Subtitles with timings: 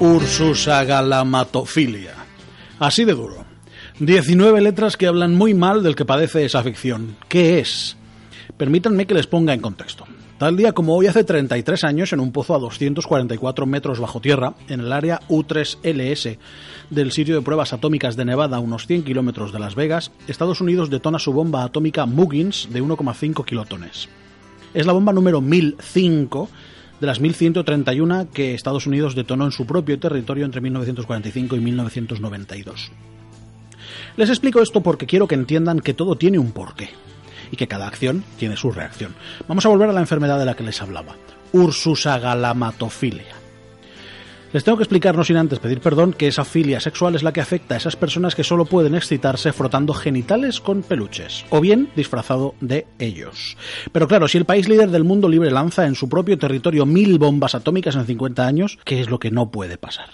[0.00, 2.14] Ursusa galamatofilia.
[2.78, 3.44] Así de duro.
[3.98, 7.16] 19 letras que hablan muy mal del que padece esa afección.
[7.28, 7.98] ¿Qué es?
[8.56, 10.06] Permítanme que les ponga en contexto.
[10.38, 14.54] Tal día como hoy, hace 33 años, en un pozo a 244 metros bajo tierra,
[14.70, 16.38] en el área U3LS
[16.88, 20.62] del sitio de pruebas atómicas de Nevada, a unos 100 kilómetros de Las Vegas, Estados
[20.62, 24.08] Unidos detona su bomba atómica Muggins de 1,5 kilotones.
[24.72, 26.48] Es la bomba número 1005
[27.00, 32.92] de las 1131 que Estados Unidos detonó en su propio territorio entre 1945 y 1992.
[34.16, 36.90] Les explico esto porque quiero que entiendan que todo tiene un porqué
[37.50, 39.14] y que cada acción tiene su reacción.
[39.48, 41.16] Vamos a volver a la enfermedad de la que les hablaba,
[41.52, 43.39] ursusagalamatofilia.
[44.52, 47.32] Les tengo que explicar, no sin antes pedir perdón, que esa filia sexual es la
[47.32, 51.88] que afecta a esas personas que solo pueden excitarse frotando genitales con peluches, o bien
[51.94, 53.56] disfrazado de ellos.
[53.92, 57.18] Pero claro, si el país líder del mundo libre lanza en su propio territorio mil
[57.18, 60.10] bombas atómicas en 50 años, ¿qué es lo que no puede pasar?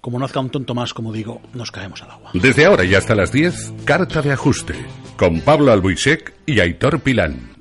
[0.00, 2.30] Como no un tonto más, como digo, nos caemos al agua.
[2.34, 4.74] Desde ahora y hasta las 10, Carta de Ajuste,
[5.16, 7.52] con Pablo Albuisek y Aitor Pilán.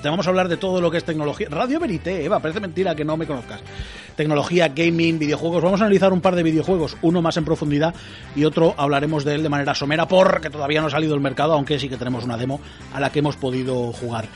[0.05, 1.49] Te vamos a hablar de todo lo que es tecnología.
[1.51, 3.63] Radio Verité, Eva, parece mentira que no me conozcas.
[4.15, 5.63] Tecnología, gaming, videojuegos.
[5.63, 7.95] Vamos a analizar un par de videojuegos, uno más en profundidad
[8.37, 11.55] y otro hablaremos de él de manera somera porque todavía no ha salido al mercado,
[11.55, 12.61] aunque sí que tenemos una demo
[12.93, 14.27] a la que hemos podido jugar.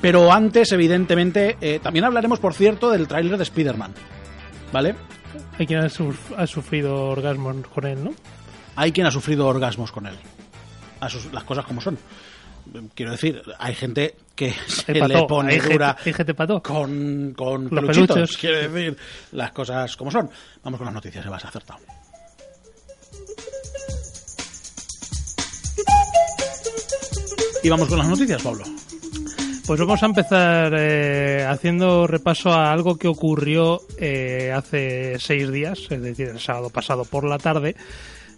[0.00, 3.92] Pero antes, evidentemente, eh, también hablaremos, por cierto, del tráiler de Spider-Man.
[4.72, 4.94] ¿Vale?
[5.58, 8.12] Hay quien ha, suf- ha sufrido orgasmos con él, ¿no?
[8.74, 10.14] Hay quien ha sufrido orgasmos con él.
[10.98, 11.98] A sus- las cosas como son.
[12.94, 15.96] Quiero decir, hay gente que se le pone gente- dura
[16.34, 16.62] pató.
[16.62, 18.14] con, con Los peluchitos.
[18.16, 18.36] peluches.
[18.38, 18.96] Quiero decir,
[19.32, 20.30] las cosas como son.
[20.62, 21.80] Vamos con las noticias, se vas acertado.
[27.62, 28.64] Y vamos con las noticias, Pablo.
[29.66, 35.78] Pues vamos a empezar eh, haciendo repaso a algo que ocurrió eh, hace seis días,
[35.90, 37.76] es decir, el sábado pasado por la tarde,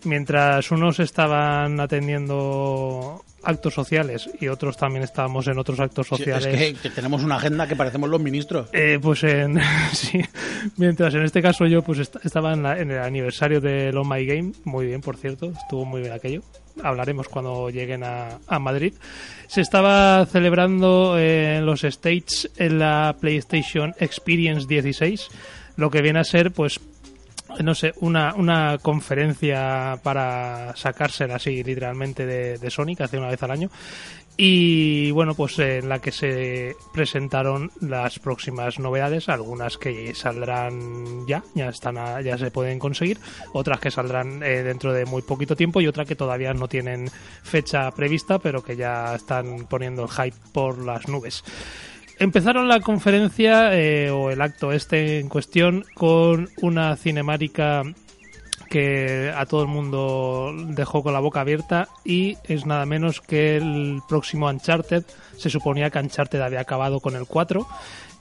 [0.05, 6.47] mientras unos estaban atendiendo actos sociales y otros también estábamos en otros actos Sí, sociales.
[6.47, 8.69] Es que, que tenemos una agenda que parecemos los ministros.
[8.73, 9.61] Eh, pues en,
[9.93, 10.21] sí,
[10.77, 14.09] mientras en este caso yo pues est- estaba en, la- en el aniversario del On
[14.09, 16.43] My Game, muy bien por cierto, estuvo muy bien aquello,
[16.83, 18.95] hablaremos cuando lleguen a, a Madrid.
[19.49, 25.29] Se estaba celebrando eh, en los stages en la PlayStation Experience 16,
[25.77, 26.81] lo que viene a ser pues
[27.61, 33.43] no sé, una, una conferencia para sacársela así literalmente de, de que hace una vez
[33.43, 33.71] al año.
[34.37, 41.43] Y bueno, pues en la que se presentaron las próximas novedades, algunas que saldrán ya,
[41.55, 43.19] ya están a- ya se pueden conseguir,
[43.53, 47.11] otras que saldrán eh, dentro de muy poquito tiempo y otras que todavía no tienen
[47.43, 51.45] fecha prevista, pero que ya están poniendo el hype por las nubes.
[52.23, 57.83] Empezaron la conferencia eh, o el acto este en cuestión con una cinemática
[58.71, 63.57] que a todo el mundo dejó con la boca abierta y es nada menos que
[63.57, 65.03] el próximo Uncharted.
[65.37, 67.67] Se suponía que Uncharted había acabado con el 4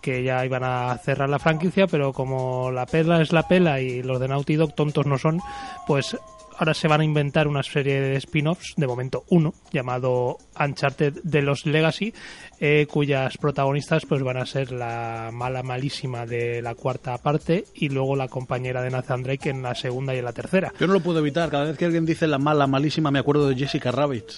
[0.02, 4.02] que ya iban a cerrar la franquicia, pero como la pela es la pela y
[4.02, 5.40] los de Naughty Dog tontos no son,
[5.86, 6.18] pues
[6.62, 11.42] ahora se van a inventar una serie de spin-offs, de momento uno, llamado Uncharted de
[11.42, 12.14] los Legacy,
[12.60, 17.90] eh, cuyas protagonistas pues van a ser la mala malísima de la cuarta parte y
[17.90, 20.72] luego la compañera de Nathan Drake en la segunda y en la tercera.
[20.80, 23.50] Yo no lo puedo evitar, cada vez que alguien dice la mala malísima me acuerdo
[23.50, 24.30] de Jessica Rabbit.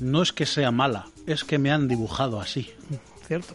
[0.00, 2.70] No es que sea mala, es que me han dibujado así.
[3.26, 3.54] Cierto.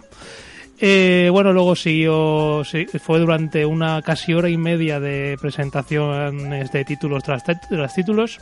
[0.79, 2.63] Eh, bueno, luego siguió,
[2.99, 8.39] fue durante una casi hora y media de presentaciones de títulos tras, tras títulos.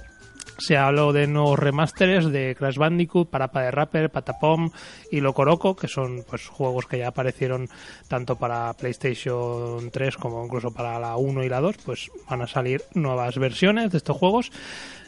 [0.58, 4.70] Se habló de nuevos remasteres de Crash Bandicoot, Parapa de Rapper, Patapom
[5.12, 7.68] y Locoroco, que son pues juegos que ya aparecieron
[8.08, 12.48] tanto para PlayStation 3 como incluso para la 1 y la 2, pues van a
[12.48, 14.52] salir nuevas versiones de estos juegos.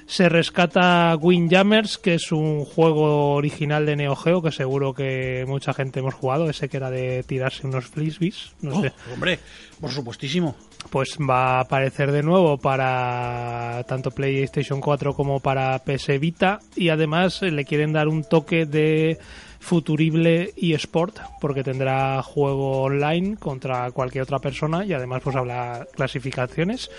[0.09, 5.73] Se rescata Windjammers, que es un juego original de Neo Geo que seguro que mucha
[5.73, 8.93] gente hemos jugado, ese que era de tirarse unos frisbees, no Oh, sé.
[9.13, 9.37] Hombre,
[9.81, 10.55] por supuestísimo.
[10.89, 16.87] Pues va a aparecer de nuevo para tanto PlayStation 4 como para PS Vita y
[16.87, 19.17] además eh, le quieren dar un toque de
[19.59, 25.85] futurible y sport porque tendrá juego online contra cualquier otra persona y además pues habrá
[25.93, 26.89] clasificaciones.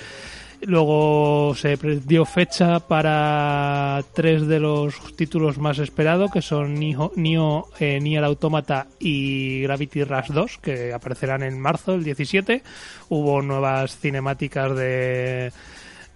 [0.62, 7.68] Luego se dio fecha para tres de los títulos más esperados, que son Nioh, Nioh,
[7.78, 12.62] eh, Nier Automata y Gravity Rush 2, que aparecerán en marzo, el 17.
[13.08, 15.52] Hubo nuevas cinemáticas de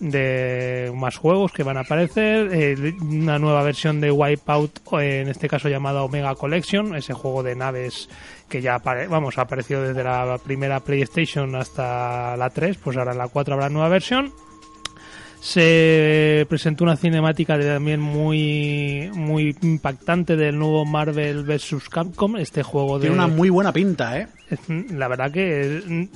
[0.03, 5.29] de más juegos que van a aparecer, eh, una nueva versión de Wipeout, eh, en
[5.29, 8.09] este caso llamada Omega Collection, ese juego de naves
[8.53, 13.13] que ya apare- vamos, ha aparecido desde la primera PlayStation hasta la 3, pues ahora
[13.13, 14.31] en la 4 habrá nueva versión.
[15.41, 21.89] Se presentó una cinemática de- también muy muy impactante del nuevo Marvel vs.
[21.91, 24.29] Capcom, este juego de Tiene una muy buena pinta, ¿eh?
[24.91, 26.09] La verdad que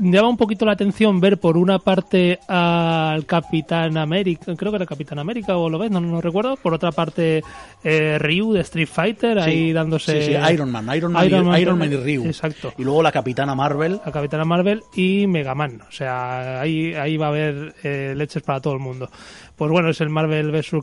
[0.00, 4.86] llama un poquito la atención ver por una parte al Capitán América, creo que era
[4.86, 7.42] Capitán América o lo ves, no, no recuerdo, por otra parte
[7.82, 11.78] eh, Ryu de Street Fighter ahí dándose Sí, sí, Iron Man, Iron Man, y, Iron
[11.78, 12.26] Man y Ryu.
[12.26, 12.72] Exacto.
[12.78, 14.00] Y luego la Capitana Marvel.
[14.04, 15.82] La Capitana Marvel y Mega Man.
[15.88, 19.08] O sea, ahí, ahí va a haber eh, leches para todo el mundo.
[19.56, 20.76] Pues bueno, es el Marvel vs.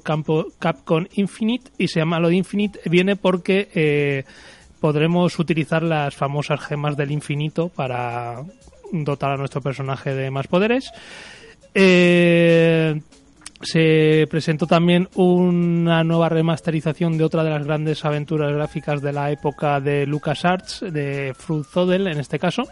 [0.60, 4.24] Capcom Infinite y se llama lo de Infinite viene porque eh,
[4.80, 8.44] podremos utilizar las famosas gemas del infinito para
[8.92, 10.92] dotar a nuestro personaje de más poderes.
[11.74, 13.00] Eh,
[13.62, 19.32] se presentó también una nueva remasterización de otra de las grandes aventuras gráficas de la
[19.32, 22.64] época de LucasArts, de Fruit Zodel en este caso.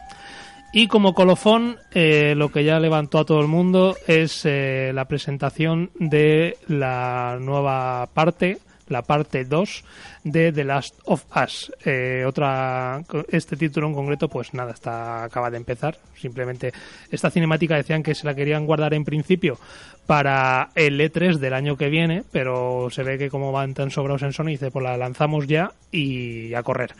[0.73, 5.05] Y como colofón, eh, lo que ya levantó a todo el mundo es eh, la
[5.05, 9.83] presentación de la nueva parte, la parte 2
[10.23, 11.71] de The Last of Us.
[11.85, 15.97] Eh, otra, este título en concreto, pues nada, está, acaba de empezar.
[16.15, 16.71] Simplemente
[17.11, 19.57] esta cinemática decían que se la querían guardar en principio
[20.05, 24.21] para el E3 del año que viene, pero se ve que como van tan sobrados
[24.21, 26.93] en Sony, dice, pues la lanzamos ya y a correr.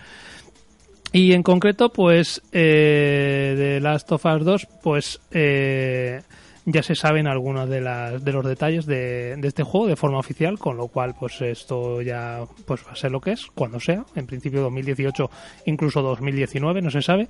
[1.11, 6.21] Y en concreto, pues, eh, de Last of Us 2, pues eh,
[6.66, 10.18] ya se saben algunos de, las, de los detalles de, de este juego de forma
[10.18, 13.80] oficial, con lo cual, pues esto ya pues va a ser lo que es, cuando
[13.80, 15.30] sea, en principio 2018,
[15.66, 17.28] incluso 2019, no se sabe.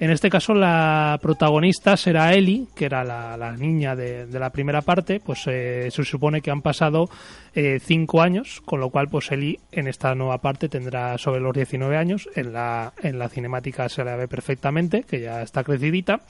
[0.00, 4.50] En este caso, la protagonista será Ellie, que era la, la niña de, de la
[4.50, 7.10] primera parte, pues eh, se supone que han pasado
[7.54, 11.52] eh, cinco años, con lo cual, pues Ellie en esta nueva parte tendrá sobre los
[11.52, 16.20] 19 años, en la, en la cinemática se la ve perfectamente, que ya está crecidita.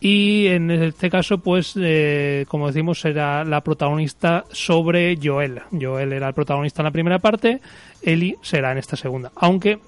[0.00, 5.60] Y en este caso, pues, eh, como decimos, será la protagonista sobre Joel.
[5.78, 7.60] Joel era el protagonista en la primera parte,
[8.02, 9.30] Ellie será en esta segunda.
[9.36, 9.78] Aunque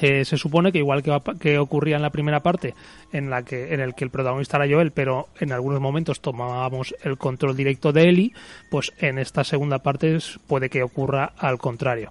[0.00, 2.74] eh, se supone que igual que, que ocurría en la primera parte,
[3.12, 6.94] en la que en el que el protagonista era Joel, pero en algunos momentos tomábamos
[7.02, 8.32] el control directo de Ellie,
[8.70, 12.10] pues en esta segunda parte puede que ocurra al contrario.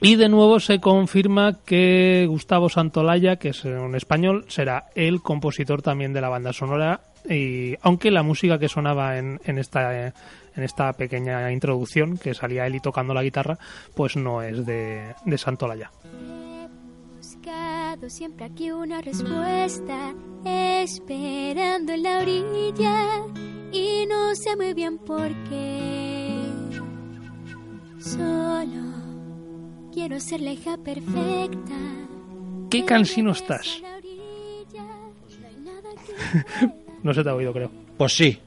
[0.00, 5.82] Y de nuevo se confirma que Gustavo Santolaya, que es un español, será el compositor
[5.82, 7.00] también de la banda sonora.
[7.28, 10.14] Y aunque la música que sonaba en, en esta
[10.58, 13.58] en esta pequeña introducción, que salía Eli tocando la guitarra,
[13.94, 15.90] pues no es de, de Santolaya.
[17.16, 20.14] Buscado siempre aquí una respuesta,
[20.44, 23.22] esperando en la orilla
[23.72, 26.42] y no sé muy bien por qué.
[28.00, 28.97] Solo
[29.98, 31.74] quiero ser la hija perfecta
[32.70, 33.82] qué cansino estás.
[37.00, 37.70] No se te ha oído, creo.
[37.96, 38.38] Pues sí.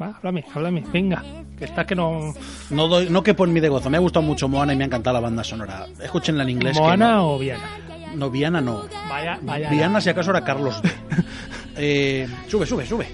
[0.00, 1.22] Va, háblame, háblame, venga.
[1.58, 2.32] Que estás que no...
[2.70, 3.90] No, doy, no quepo en mi de gozo.
[3.90, 5.86] Me ha gustado mucho Moana y me ha encantado la banda sonora.
[6.02, 6.76] Escúchenla en inglés.
[6.76, 7.34] que ¿Moana no.
[7.34, 7.68] o Viana?
[8.14, 8.84] No, Viana no.
[9.08, 9.68] Vaya, vaya.
[9.68, 10.90] Viana, si acaso, era Carlos D.
[11.80, 13.06] Eh, sube, sube, sube.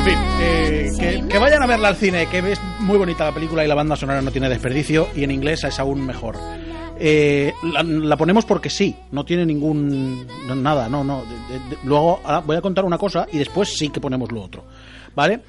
[0.00, 3.32] En fin, eh, que, que vayan a verla al cine, que es muy bonita la
[3.34, 6.36] película y la banda sonora no tiene desperdicio y en inglés es aún mejor.
[6.98, 10.26] Eh, la, la ponemos porque sí, no tiene ningún
[10.62, 11.22] nada, no, no.
[11.24, 14.32] de- de- de- luego ahora voy a contar una cosa y después sí que ponemos
[14.32, 14.64] lo otro,
[15.14, 15.40] ¿vale?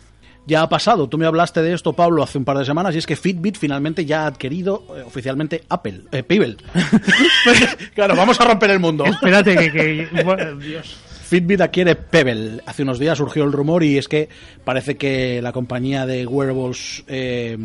[0.47, 2.97] Ya ha pasado, tú me hablaste de esto, Pablo, hace un par de semanas y
[2.97, 6.57] es que Fitbit finalmente ya ha adquirido eh, oficialmente Apple, eh, Pebble.
[7.95, 9.05] claro, vamos a romper el mundo.
[9.05, 9.71] Espérate, que...
[9.71, 10.97] que bueno, Dios.
[11.31, 12.59] Fitbit adquiere Pebble.
[12.65, 14.27] Hace unos días surgió el rumor y es que
[14.65, 17.57] parece que la compañía de wearables eh,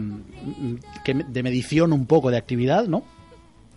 [1.05, 3.03] que de medición un poco de actividad, ¿no?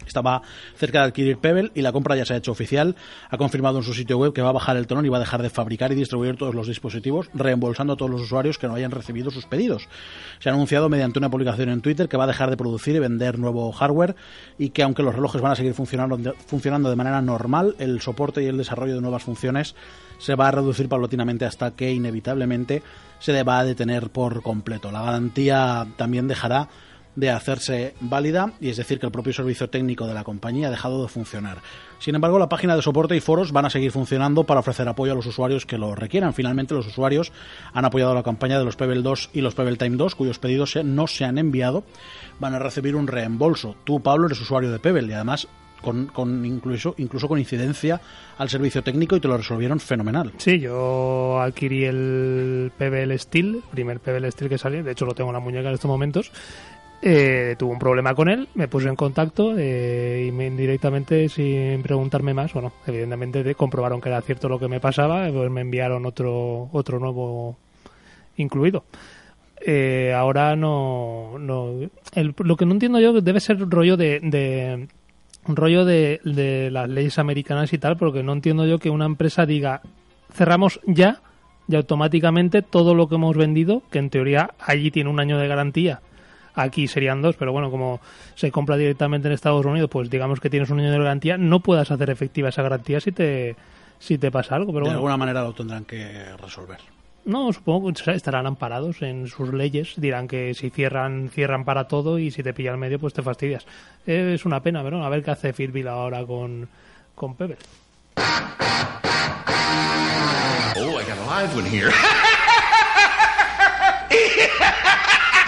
[0.06, 0.42] Estaba
[0.76, 2.96] cerca de adquirir Pebble y la compra ya se ha hecho oficial.
[3.30, 5.20] Ha confirmado en su sitio web que va a bajar el telón y va a
[5.20, 8.76] dejar de fabricar y distribuir todos los dispositivos, reembolsando a todos los usuarios que no
[8.76, 9.88] hayan recibido sus pedidos.
[10.40, 13.00] Se ha anunciado mediante una publicación en Twitter que va a dejar de producir y
[13.00, 14.16] vender nuevo hardware
[14.58, 18.02] y que aunque los relojes van a seguir funcionando de, funcionando de manera normal, el
[18.02, 19.76] soporte y el desarrollo de nuevas funciones
[20.18, 22.84] se va a reducir paulatinamente hasta que inevitablemente
[23.20, 24.92] se deba detener por completo.
[24.92, 26.70] La garantía también dejará
[27.20, 30.72] de hacerse válida y es decir que el propio servicio técnico de la compañía ha
[30.72, 31.58] dejado de funcionar.
[32.00, 35.12] Sin embargo, la página de soporte y foros van a seguir funcionando para ofrecer apoyo
[35.12, 36.34] a los usuarios que lo requieran.
[36.34, 37.32] Finalmente, los usuarios
[37.74, 40.78] han apoyado la campaña de los Pebble 2 y los Pebble Time 2, cuyos pedidos
[40.84, 41.84] no se han enviado,
[42.40, 43.76] van a recibir un reembolso.
[43.84, 45.48] Tú, Pablo, eres usuario de Pebble y además
[45.82, 48.02] con incluso, incluso con incidencia
[48.38, 50.34] al servicio técnico y te lo resolvieron fenomenal.
[50.38, 55.30] Sí, yo adquirí el PBL Steel, primer PBL Steel que salió, de hecho lo tengo
[55.30, 56.32] en la muñeca en estos momentos.
[57.02, 61.82] Eh, tuve un problema con él, me puse en contacto eh, y me, directamente, sin
[61.82, 65.62] preguntarme más, bueno, evidentemente de- comprobaron que era cierto lo que me pasaba, pues me
[65.62, 67.56] enviaron otro, otro nuevo
[68.36, 68.84] incluido.
[69.66, 74.88] Eh, ahora no, lo que no entiendo yo debe ser rollo de, de
[75.48, 79.46] rollo de, de las leyes americanas y tal, porque no entiendo yo que una empresa
[79.46, 79.82] diga
[80.34, 81.22] cerramos ya
[81.68, 85.48] y automáticamente todo lo que hemos vendido, que en teoría allí tiene un año de
[85.48, 86.02] garantía,
[86.56, 88.00] aquí serían dos, pero bueno, como
[88.36, 91.60] se compra directamente en Estados Unidos, pues digamos que tienes un año de garantía, no
[91.60, 93.56] puedas hacer efectiva esa garantía si te
[94.00, 94.98] si te pasa algo, pero de bueno.
[95.00, 96.80] alguna manera lo tendrán que resolver.
[97.26, 99.94] No, supongo que estarán amparados en sus leyes.
[99.98, 103.22] Dirán que si cierran, cierran para todo y si te pilla el medio, pues te
[103.22, 103.66] fastidias.
[104.08, 106.68] Eh, es una pena, pero a ver qué hace Fitbit ahora con,
[107.14, 107.58] con Pebble.
[110.78, 111.92] Oh, I got a live one here.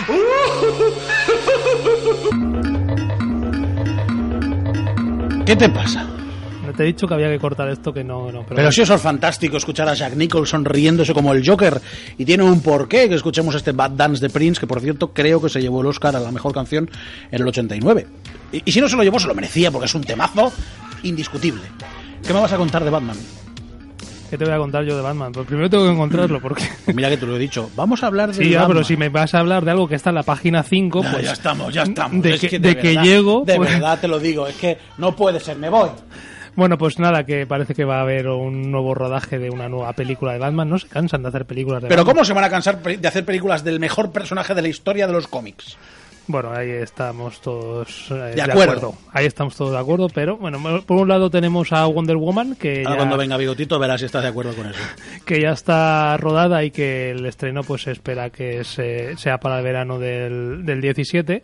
[5.45, 6.07] ¿Qué te pasa?
[6.65, 8.43] No te he dicho que había que cortar esto, que no, no.
[8.43, 11.81] Pero, Pero si eso es fantástico, escuchar a Jack Nicholson riéndose como el Joker.
[12.17, 15.41] Y tiene un porqué que escuchemos este Bad Dance de Prince, que por cierto creo
[15.41, 16.89] que se llevó el Oscar a la mejor canción
[17.31, 18.07] en el 89.
[18.53, 20.53] Y, y si no se lo llevó, se lo merecía, porque es un temazo
[21.03, 21.63] indiscutible.
[22.25, 23.17] ¿Qué me vas a contar de Batman?
[24.31, 25.31] ¿Qué te voy a contar yo de Batman?
[25.31, 26.63] Pues primero tengo que encontrarlo, porque...
[26.95, 27.69] Mira que te lo he dicho.
[27.75, 28.75] Vamos a hablar de Sí, ya, Batman.
[28.77, 31.11] pero si me vas a hablar de algo que está en la página 5, Ya,
[31.11, 31.25] pues...
[31.25, 32.23] ya estamos, ya estamos.
[32.23, 33.43] De Es que, de de que verdad, llego...
[33.45, 35.89] De pues- verdad te lo digo, es que no puede ser, me voy.
[36.55, 39.93] Bueno, pues nada, que parece que va a haber un nuevo rodaje de una nueva
[39.93, 40.69] película de Batman.
[40.69, 42.15] No se cansan de hacer películas de Pero Batman.
[42.15, 45.13] ¿cómo se van a cansar de hacer películas del mejor personaje de la historia de
[45.13, 45.77] los cómics?
[46.27, 48.93] Bueno, ahí estamos todos eh, De acuerdo.
[49.11, 52.79] Ahí estamos todos de acuerdo, pero bueno, por un lado tenemos a Wonder Woman, que,
[52.85, 54.79] Ahora ya, cuando venga Bigotito verás si estás de acuerdo con eso.
[55.25, 59.57] que ya está rodada y que el estreno pues se espera que se- sea para
[59.57, 61.41] el verano del, del 17.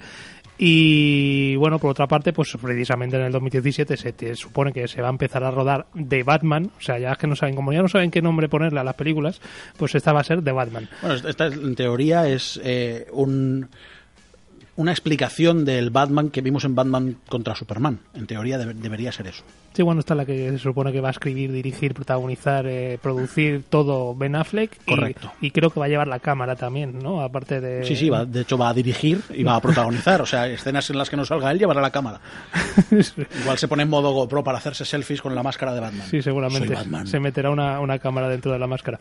[0.59, 5.01] Y bueno, por otra parte, pues precisamente en el 2017 se te supone que se
[5.01, 6.71] va a empezar a rodar de Batman.
[6.77, 8.83] O sea, ya es que no saben, como ya no saben qué nombre ponerle a
[8.83, 9.39] las películas,
[9.77, 10.89] pues esta va a ser de Batman.
[11.01, 13.69] Bueno, esta en teoría es eh, un,
[14.77, 17.99] una explicación del Batman que vimos en Batman contra Superman.
[18.13, 19.43] En teoría debe- debería ser eso.
[19.73, 22.97] Sí, bueno, esta es la que se supone que va a escribir, dirigir, protagonizar, eh,
[22.99, 24.71] producir todo Ben Affleck.
[24.87, 25.31] Correcto.
[25.39, 27.21] Y, creo que va a llevar la cámara también, ¿no?
[27.21, 27.83] Aparte de...
[27.85, 30.21] Sí, sí, va, de hecho va a dirigir y va a protagonizar.
[30.21, 32.19] O sea, escenas en las que no salga él llevará la cámara.
[33.41, 36.07] Igual se pone en modo GoPro para hacerse selfies con la máscara de Batman.
[36.09, 37.07] Sí, seguramente Soy Batman.
[37.07, 38.99] se meterá una, una cámara dentro de la máscara.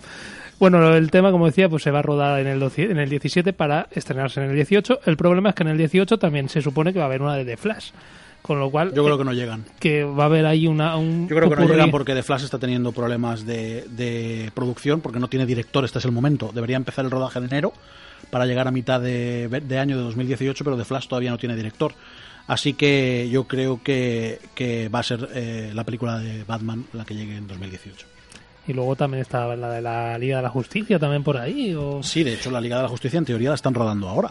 [0.58, 3.08] Bueno, el tema, como decía, pues se va a rodar en el, doci- en el
[3.10, 5.00] 17 para estrenarse en el 18.
[5.04, 7.34] El problema es que en el 18 también se supone que va a haber una
[7.34, 7.90] de The Flash.
[8.42, 9.64] Con lo cual, Yo creo que no llegan.
[9.80, 12.44] que va a haber ahí una, un Yo creo que no llegan porque The Flash
[12.44, 16.52] está teniendo problemas de, de producción, porque no tiene director, este es el momento.
[16.54, 17.72] Debería empezar el rodaje en enero
[18.30, 21.56] para llegar a mitad de, de año de 2018, pero The Flash todavía no tiene
[21.56, 21.92] director.
[22.46, 27.04] Así que yo creo que, que va a ser eh, la película de Batman la
[27.04, 28.06] que llegue en 2018.
[28.68, 31.74] Y luego también está la de la Liga de la Justicia también por ahí.
[31.74, 32.02] O...
[32.02, 34.30] Sí, de hecho la Liga de la Justicia en teoría la están rodando ahora.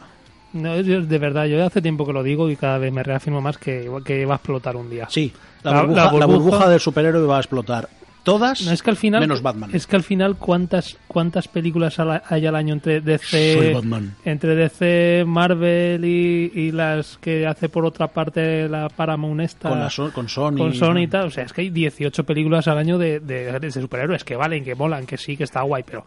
[0.56, 3.42] No, yo- de verdad, yo hace tiempo que lo digo y cada vez me reafirmo
[3.42, 5.08] más que, que va a explotar un día.
[5.10, 5.32] Sí,
[5.64, 7.88] la, La- burbuja, la la burbuja- del superhéroe va a explotar.
[8.24, 9.70] Todas No, es que al final menos Batman.
[9.72, 13.78] es que al final cuántas cuántas películas hay al año entre DC
[14.26, 19.80] entre DC Marvel y, y las que hace por otra parte la Paramount esta Con,
[19.80, 20.58] la So- con Sony.
[20.58, 23.60] con Sony y tal o sea es que hay 18 películas al año de, de,
[23.60, 26.04] de superhéroes que valen que molan que sí que está guay pero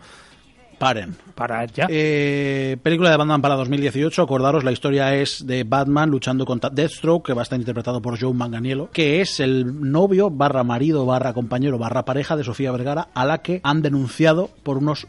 [0.79, 1.17] Paren.
[1.35, 4.23] para ya Eh, película de Batman para 2018.
[4.23, 8.19] Acordaros, la historia es de Batman luchando contra Deathstroke, que va a estar interpretado por
[8.19, 13.09] Joe Manganiello, que es el novio barra marido barra compañero barra pareja de Sofía Vergara,
[13.15, 15.07] a la que han denunciado por unos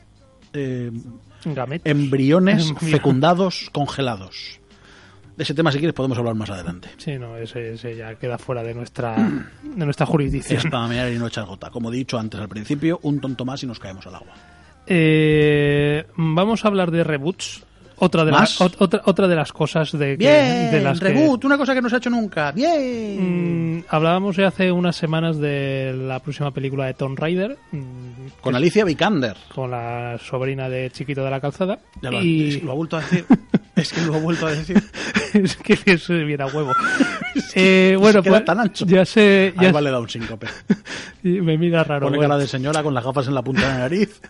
[0.53, 0.91] eh,
[1.83, 4.59] embriones fecundados congelados.
[5.37, 6.89] De ese tema, si quieres, podemos hablar más adelante.
[6.97, 11.09] sí no ese, ese ya queda fuera de nuestra de nuestra jurisdicción Es para mirar
[11.13, 11.69] y no echar gota.
[11.69, 14.33] Como he dicho antes al principio, un tonto más y nos caemos al agua.
[14.91, 17.63] Eh, vamos a hablar de reboots.
[17.99, 21.05] Otra de, las, ot- otra, otra de las cosas de, que- Bien, de las que-
[21.09, 22.51] reboot, una cosa que no se ha hecho nunca.
[22.51, 23.77] Bien.
[23.79, 27.79] Mm, hablábamos ya hace unas semanas de la próxima película de Tomb Raider mm,
[28.41, 29.35] Con que- Alicia Vikander.
[29.53, 31.79] con la sobrina de Chiquito de la Calzada.
[32.01, 33.25] Ya lo, y es que lo ha vuelto a decir.
[33.75, 34.81] es que lo ha vuelto a decir.
[35.33, 36.71] es que es bien a huevo.
[37.55, 38.85] Eh, bueno, pues tan ancho.
[38.85, 40.47] ya sé, Ahí ya vale da un síncope.
[41.23, 42.07] y me mira raro.
[42.07, 42.29] Pone bueno.
[42.31, 44.21] cara de señora con las gafas en la punta de la nariz.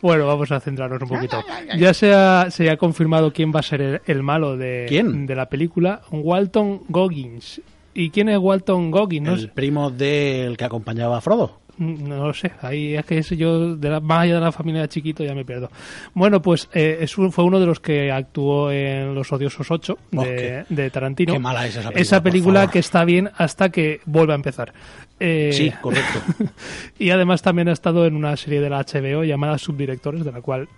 [0.00, 1.42] Bueno, vamos a centrarnos un poquito.
[1.76, 5.26] Ya se ha, se ha confirmado quién va a ser el, el malo de, ¿Quién?
[5.26, 7.60] de la película, Walton Goggins.
[7.92, 9.28] ¿Y quién es Walton Goggins?
[9.28, 11.60] El primo del que acompañaba a Frodo.
[11.78, 14.82] no lo sé, ahí es que ese yo, de la, más allá de la familia
[14.82, 15.70] de chiquito, ya me pierdo.
[16.14, 19.98] Bueno, pues eh, es un- fue uno de los que actuó en Los Odiosos 8
[20.12, 21.32] de, Oh, qué- de Tarantino.
[21.34, 24.72] qué mala es esa película, por película que está bien hasta que vuelva a empezar.
[25.20, 26.20] Eh, Sí, correcto.
[26.98, 30.40] y además también ha estado en una serie de la HBO llamada Subdirectores, de la
[30.40, 30.68] cual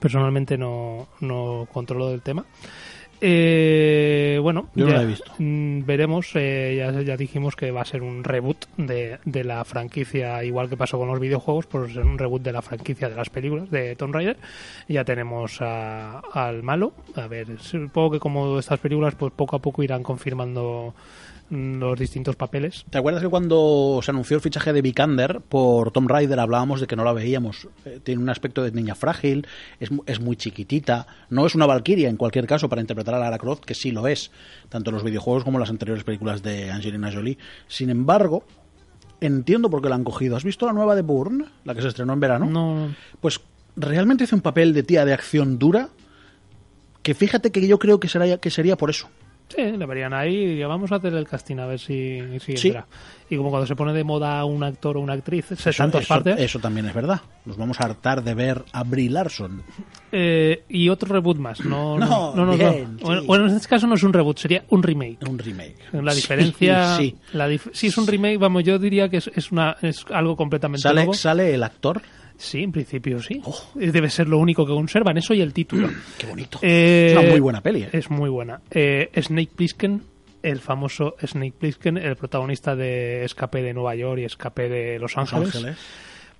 [0.00, 2.44] personalmente no, no controlo del tema.
[3.24, 5.32] Eh, bueno, Yo no ya, la he visto.
[5.38, 6.30] mm, veremos.
[6.34, 10.68] eh, ya, ya dijimos que va a ser un reboot de, de la franquicia, igual
[10.68, 13.70] que pasó con los videojuegos, pues ser un reboot de la franquicia de las películas
[13.70, 14.38] de Tomb Raider.
[14.88, 16.94] Ya tenemos a- al malo.
[17.14, 20.92] A ver, supongo que como estas películas, pues poco a poco irán confirmando
[21.52, 22.86] los distintos papeles.
[22.88, 26.86] ¿Te acuerdas que cuando se anunció el fichaje de Vikander por Tom Raider hablábamos de
[26.86, 27.68] que no la veíamos?
[27.84, 29.46] Eh, tiene un aspecto de niña frágil,
[29.78, 33.36] es, es muy chiquitita, no es una valquiria en cualquier caso para interpretar a Lara
[33.36, 34.30] Croft, que sí lo es,
[34.70, 37.36] tanto en los videojuegos como en las anteriores películas de Angelina Jolie.
[37.68, 38.44] Sin embargo,
[39.20, 40.36] entiendo por qué la han cogido.
[40.36, 42.46] ¿Has visto la nueva de Bourne, la que se estrenó en verano?
[42.46, 43.40] No, Pues
[43.76, 45.90] realmente hace un papel de tía de acción dura
[47.02, 49.10] que fíjate que yo creo que, será, que sería por eso.
[49.54, 52.56] Sí, le verían ahí y diría, vamos a hacer el casting a ver si, si
[52.56, 52.68] Sí.
[52.68, 52.86] entra.
[53.28, 56.00] Y como cuando se pone de moda un actor o una actriz, se Eso, eso-
[56.08, 56.38] partes.
[56.38, 57.20] eso también es verdad.
[57.44, 59.62] Nos vamos a hartar de ver a Brie Larson.
[60.10, 61.64] Eh, y otro reboot más.
[61.64, 63.26] No, No, no, no, bien, Bueno, sí.
[63.26, 65.18] bueno, en este caso no es un reboot, sería un remake.
[65.28, 65.76] Un remake.
[65.92, 66.96] La diferencia.
[66.98, 67.16] Sí.
[67.32, 70.36] La dif- si es un remake, vamos, yo diría que es, es, una, es algo
[70.36, 71.14] completamente Sale, nuevo.
[71.14, 72.00] sale el actor.
[72.42, 73.40] Sí, en principio sí.
[73.76, 75.88] Debe ser lo único que conservan, eso y el título.
[76.18, 76.58] Qué bonito.
[76.60, 77.84] Eh, es una muy buena peli.
[77.84, 77.90] ¿eh?
[77.92, 78.60] Es muy buena.
[78.68, 80.02] Eh, Snake Plissken,
[80.42, 85.14] el famoso Snake Plissken, el protagonista de Escape de Nueva York y Escape de Los
[85.14, 85.78] Los Ángeles,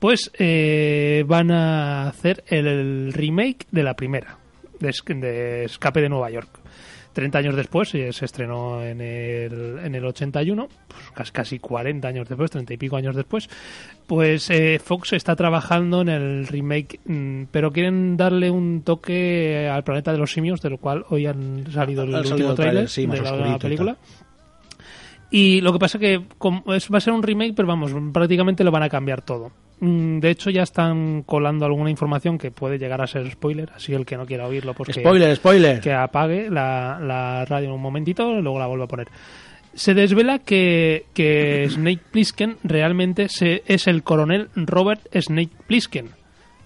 [0.01, 4.39] pues eh, van a hacer el, remake de la primera,
[4.81, 6.62] de, de Escape de Nueva York.
[7.13, 12.09] 30 años después, eh, se estrenó en el, en el 81, pues casi, casi 40
[12.09, 13.49] años después, 30 y pico años después,
[14.07, 19.85] pues eh, Fox está trabajando en el remake, mm, pero quieren darle un toque al
[19.85, 23.07] planeta de los simios, de lo cual hoy han salido el Ha último salido sí,
[23.07, 23.97] más de la nueva y película.
[25.31, 28.65] Y lo que pasa que como es, va a ser un remake, pero vamos, prácticamente
[28.65, 29.51] lo van a cambiar todo.
[29.85, 33.93] Mm, De hecho, ya están colando alguna información que puede llegar a ser spoiler, así
[33.93, 35.81] el que no quiera oírlo, pues que- Spoiler, spoiler.
[35.81, 39.09] que apague la, la radio un momentito y luego la vuelva a poner.
[39.75, 46.11] Se desvela que, que Snake Plissken realmente se, es el coronel Robert Snake Plissken,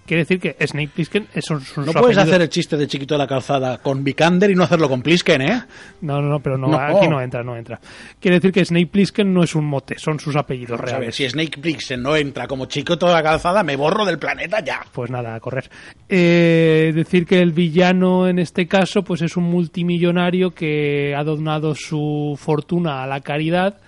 [0.07, 2.77] Quiere decir que Snake Plissken es un, su- No su puedes apellido- hacer el chiste
[2.77, 5.63] de chiquito de la calzada con Vikander y no hacerlo con Plisken, ¿eh?
[6.03, 6.79] No, no, no, pero no, No.
[6.79, 7.81] aquí no entra, no entra.
[8.21, 11.01] Quiere decir que Snake Plissken no es un mote, son sus apellidos Vamos a ver,
[11.01, 11.17] reales.
[11.17, 14.81] si Snake Plissken no entra como chiquito de la calzada, me borro del planeta ya.
[14.93, 15.69] Pues nada, a correr.
[16.09, 21.75] Eh, decir que el villano en este caso pues es un multimillonario que ha donado
[21.75, 23.79] su fortuna a la caridad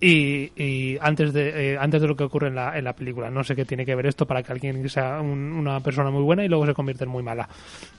[0.00, 3.30] y, y antes de eh, antes de lo que ocurre en la, en la película.
[3.30, 6.22] No sé qué tiene que ver esto para que alguien sea un- una persona muy
[6.22, 7.48] buena y luego se convierta en muy mala.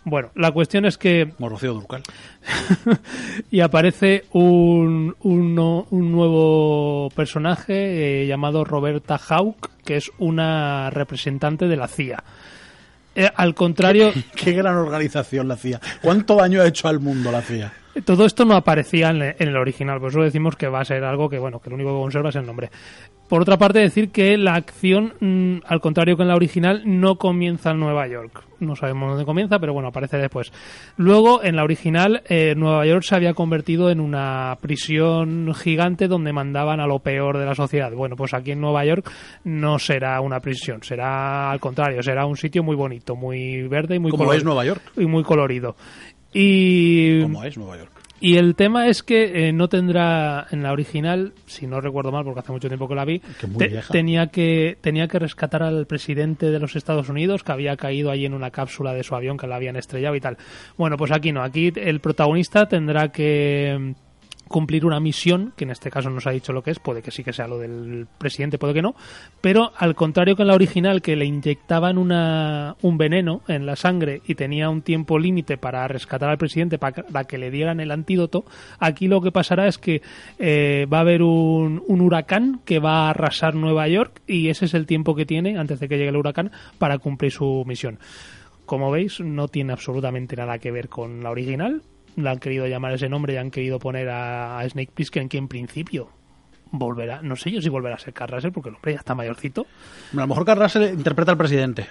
[0.06, 1.34] Bueno, la cuestión es que
[1.74, 2.04] Durcal.
[3.52, 10.90] y aparece un, un, no- un nuevo personaje eh, llamado Roberta Hawk, que es una
[10.92, 12.24] representante de la CIA.
[13.16, 15.82] Eh, al contrario, Qué gran organización la CIA.
[16.02, 17.74] ¿Cuánto daño ha hecho al mundo la CIA?
[18.06, 21.30] Todo esto no aparecía en, el original, por eso decimos que va a ser algo
[21.30, 22.70] que, bueno, que lo único que conserva es el nombre.
[23.28, 27.18] Por otra parte, decir que la acción, mm, al contrario que en la original, no
[27.18, 28.44] comienza en Nueva York.
[28.60, 30.52] No sabemos dónde comienza, pero bueno, aparece después.
[30.98, 36.34] Luego, en la original, eh, Nueva York se había convertido en una prisión gigante donde
[36.34, 37.92] mandaban a lo peor de la sociedad.
[37.92, 39.10] Bueno, pues aquí en Nueva York
[39.44, 44.00] no será una prisión, será al contrario, será un sitio muy bonito, muy verde y
[44.00, 44.82] muy Como es Nueva York.
[44.98, 45.76] y muy colorido.
[46.34, 47.92] Y Como es Nueva York.
[48.22, 52.24] y el tema es que eh, no tendrá en la original, si no recuerdo mal,
[52.24, 55.88] porque hace mucho tiempo que la vi, Que te- tenía que tenía que rescatar al
[55.88, 59.38] presidente de los Estados Unidos que había caído allí en una cápsula de su avión
[59.38, 60.38] que la habían estrellado y tal.
[60.78, 63.96] Bueno, pues aquí no, aquí el protagonista tendrá que
[64.50, 67.02] cumplir una misión, que en este caso no se ha dicho lo que es, puede
[67.02, 68.96] que sí que sea lo del presidente, puede que no,
[69.40, 73.76] pero al contrario que en la original, que le inyectaban una, un veneno en la
[73.76, 77.80] sangre y tenía un tiempo límite para rescatar al presidente, para, para que le dieran
[77.80, 78.44] el antídoto,
[78.80, 80.02] aquí lo que pasará es que
[80.40, 84.66] eh, va a haber un, un huracán que va a arrasar Nueva York y ese
[84.66, 88.00] es el tiempo que tiene, antes de que llegue el huracán, para cumplir su misión.
[88.66, 91.82] Como veis, no tiene absolutamente nada que ver con la original.
[92.16, 95.38] Le han querido llamar ese nombre y han querido poner a, a Snake Plissken, que
[95.38, 96.10] en principio
[96.72, 99.16] volverá, no sé yo si volverá a ser Kurt Russell, porque el hombre ya está
[99.16, 99.66] mayorcito.
[100.14, 101.88] A lo mejor Russell interpreta al presidente.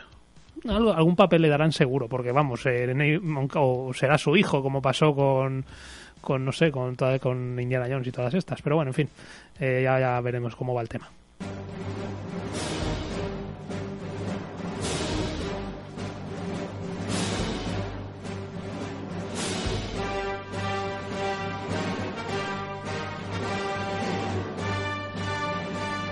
[0.69, 3.19] Algo- algún papel le darán seguro, porque vamos, eh,
[3.55, 5.65] o será su hijo, como pasó con,
[6.21, 8.61] con no sé, con, con Indiana Jones y todas estas.
[8.63, 9.09] Pero bueno, en fin,
[9.61, 11.09] eh, ya, ya veremos cómo va el tema.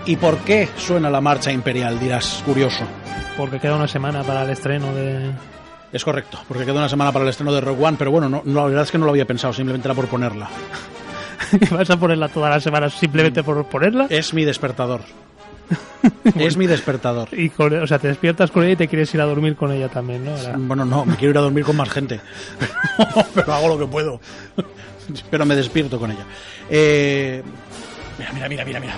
[0.07, 1.99] ¿Y por qué suena la marcha imperial?
[1.99, 2.85] Dirás, curioso.
[3.37, 5.31] Porque queda una semana para el estreno de...
[5.93, 8.43] Es correcto, porque queda una semana para el estreno de Rogue One, pero bueno, no,
[8.45, 10.49] no, la verdad es que no lo había pensado, simplemente era por ponerla.
[11.71, 14.07] ¿Vas a ponerla todas las semanas simplemente por ponerla?
[14.11, 15.01] Es mi despertador.
[16.37, 17.29] es mi despertador.
[17.33, 19.73] Y con- o sea, te despiertas con ella y te quieres ir a dormir con
[19.73, 20.33] ella también, ¿no?
[20.37, 22.21] Ahora- Bueno, no, me quiero ir a dormir con más gente.
[23.35, 24.21] pero hago lo que puedo.
[25.31, 26.25] pero me despierto con ella.
[26.71, 27.43] Eh,
[28.19, 28.95] Mira, mira, mira, mira, mira.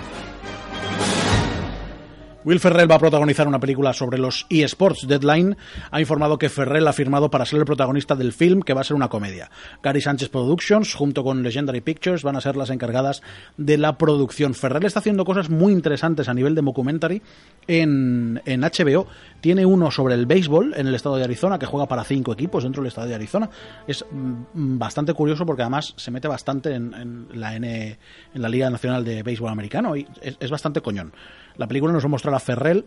[2.45, 5.09] Will Ferrell va a protagonizar una película sobre los eSports.
[5.09, 5.57] Deadline
[5.91, 8.85] ha informado que Ferrell ha firmado para ser el protagonista del film, que va a
[8.85, 9.51] ser una comedia.
[9.83, 13.23] Gary Sánchez Productions, junto con Legendary Pictures, van a ser las encargadas
[13.57, 14.55] de la producción.
[14.55, 17.23] Ferrell está haciendo cosas muy interesantes a nivel de documentary
[17.67, 19.09] en, en HBO.
[19.41, 22.63] Tiene uno sobre el béisbol en el estado de Arizona, que juega para cinco equipos
[22.63, 23.51] dentro del estado de Arizona.
[23.89, 27.99] Es mm, bastante curioso porque además se mete bastante en, en la N,
[28.35, 31.13] en la Liga Nacional de Béisbol Americano y es, es bastante coñón.
[31.59, 32.85] La película nos va a mostrar a Ferrell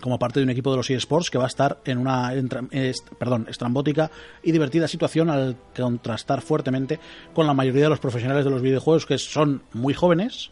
[0.00, 3.08] como parte de un equipo de los eSports que va a estar en una est-
[3.18, 4.10] perdón, estrambótica
[4.42, 6.98] y divertida situación al contrastar fuertemente
[7.34, 10.50] con la mayoría de los profesionales de los videojuegos que son muy jóvenes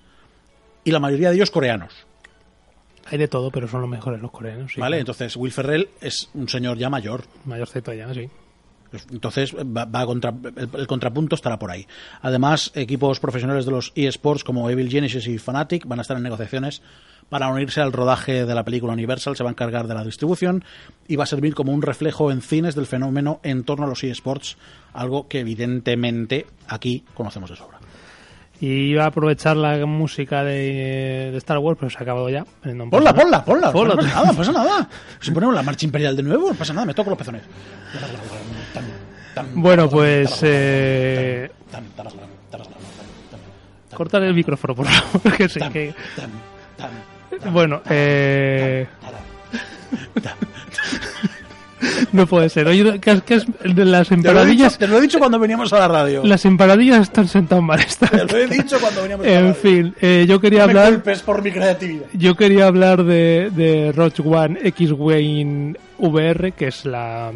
[0.85, 1.93] y la mayoría de ellos coreanos.
[3.07, 4.73] Hay de todo, pero son los mejores los coreanos.
[4.75, 4.81] sí.
[4.81, 4.99] ¿Vale?
[5.01, 7.25] Entonces Will Ferrell es un señor ya mayor.
[7.47, 8.29] Mayorcito ya, sí.
[9.11, 11.87] Entonces va, va contra- el, el contrapunto estará por ahí.
[12.23, 16.23] Además, equipos profesionales de los eSports como Evil Genesis y Fnatic van a estar en
[16.23, 16.83] negociaciones
[17.31, 20.65] para unirse al rodaje de la película Universal, se va a encargar de la distribución
[21.09, 24.05] y va a servir como un reflejo en cines del fenómeno en torno a los
[24.05, 24.59] eSports,
[24.93, 27.79] algo que evidentemente aquí conocemos de sobra.
[28.61, 32.45] Y iba a aprovechar la música de, de Star Wars, pero se ha acabado ya.
[32.65, 33.73] Eh, no Ponla, ponla, ponla.
[33.73, 33.95] Ponla.
[33.95, 34.89] No pasa nada, no pasa nada.
[35.19, 37.43] Si ponemos la marcha imperial de nuevo, no pasa nada, me toco los pezones.
[39.55, 40.41] Bueno, pues...
[40.43, 41.51] Eh,
[43.95, 45.37] cortar el micrófono, por favor.
[45.37, 45.95] Que sí, que...
[47.53, 48.87] Bueno, eh,
[52.13, 52.67] No puede ser.
[52.67, 55.39] Oye, que, es- que es de las Te lo, dicho, te lo he dicho cuando
[55.39, 56.23] veníamos a la radio.
[56.25, 57.81] Las empanadillas están sentadas mal.
[57.99, 59.55] Te lo he dicho cuando veníamos a la En radio.
[59.55, 60.93] fin, eh, yo quería No me hablar.
[60.95, 62.05] culpes por mi creatividad.
[62.13, 67.33] Yo quería hablar de, de Rogue One X-Wing VR, que es la,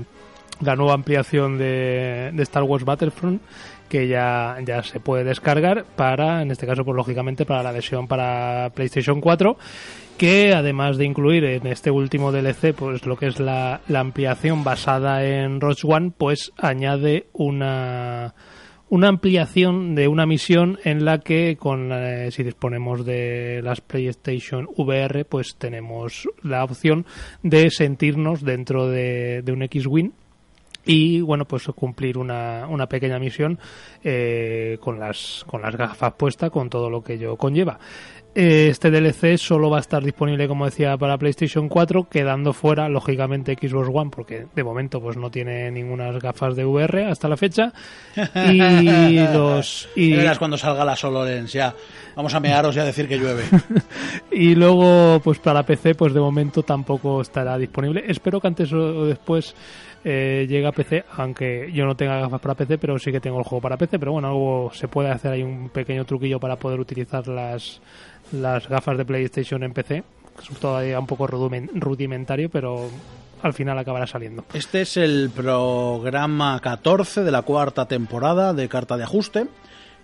[0.60, 3.40] la nueva ampliación de, de Star Wars Battlefront,
[3.94, 8.08] que ya, ya se puede descargar para, en este caso, pues lógicamente, para la versión
[8.08, 9.56] para PlayStation 4,
[10.18, 14.64] que además de incluir en este último DLC, pues lo que es la, la ampliación
[14.64, 18.34] basada en Rogue One, pues añade una
[18.88, 24.68] una ampliación de una misión en la que con eh, si disponemos de las PlayStation
[24.76, 27.06] VR pues tenemos la opción
[27.42, 30.12] de sentirnos dentro de, de un X-Wing
[30.84, 33.58] y bueno pues cumplir una, una pequeña misión
[34.02, 37.78] eh, con las con las gafas puestas con todo lo que ello conlleva
[38.36, 42.88] Eh, este DLC solo va a estar disponible como decía para PlayStation 4 quedando fuera
[42.88, 47.36] lógicamente Xbox One porque de momento pues no tiene ninguna gafas de VR hasta la
[47.36, 47.72] fecha
[48.50, 51.72] y los y, verás cuando salga la SoloLens, ya.
[52.16, 53.44] Vamos a mearos y a decir que llueve.
[54.32, 59.06] y luego pues para PC pues de momento tampoco estará disponible espero que antes o
[59.06, 59.54] después
[60.04, 63.38] eh, llegue a PC aunque yo no tenga gafas para PC pero sí que tengo
[63.38, 66.56] el juego para PC pero bueno algo se puede hacer ahí un pequeño truquillo para
[66.56, 67.80] poder utilizar las
[68.32, 70.02] las gafas de PlayStation en PC
[70.40, 72.88] es todavía un poco rudimen- rudimentario pero
[73.42, 74.42] al final acabará saliendo.
[74.54, 79.46] Este es el programa 14 de la cuarta temporada de Carta de Ajuste